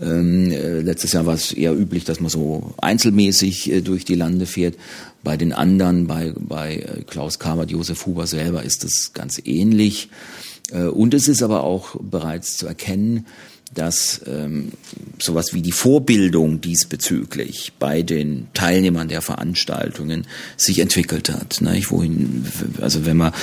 [0.01, 4.15] Ähm, äh, letztes Jahr war es eher üblich, dass man so einzelmäßig äh, durch die
[4.15, 4.75] Lande fährt.
[5.23, 10.09] Bei den anderen, bei, bei äh, Klaus Kabert, Josef Huber selber ist es ganz ähnlich.
[10.71, 13.25] Äh, und es ist aber auch bereits zu erkennen,
[13.75, 14.71] dass ähm,
[15.19, 20.25] sowas wie die Vorbildung diesbezüglich bei den Teilnehmern der Veranstaltungen
[20.57, 21.61] sich entwickelt hat.
[21.61, 21.81] Ne?
[21.89, 22.45] Wohin,
[22.81, 23.33] also wenn man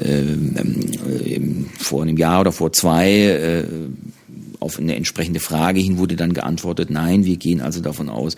[0.00, 3.64] äh, ähm, vor einem Jahr oder vor zwei äh,
[4.60, 8.36] auf eine entsprechende Frage hin wurde dann geantwortet, nein, wir gehen also davon aus,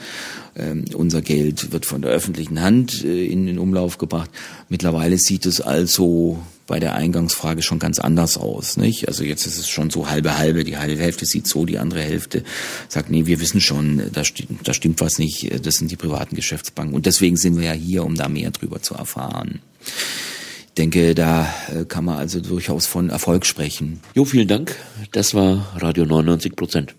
[0.56, 4.30] ähm, unser Geld wird von der öffentlichen Hand äh, in den Umlauf gebracht.
[4.68, 8.76] Mittlerweile sieht es also bei der Eingangsfrage schon ganz anders aus.
[8.76, 9.08] Nicht?
[9.08, 12.02] Also jetzt ist es schon so halbe halbe, die halbe Hälfte sieht so, die andere
[12.02, 12.42] Hälfte
[12.88, 16.36] sagt, nee, wir wissen schon, da, sti da stimmt was nicht, das sind die privaten
[16.36, 16.94] Geschäftsbanken.
[16.94, 19.60] Und deswegen sind wir ja hier, um da mehr drüber zu erfahren.
[19.84, 24.00] Ich denke, da äh, kann man also durchaus von Erfolg sprechen.
[24.14, 24.76] Jo, vielen Dank.
[25.12, 26.94] Das war Radio 99 Prozent.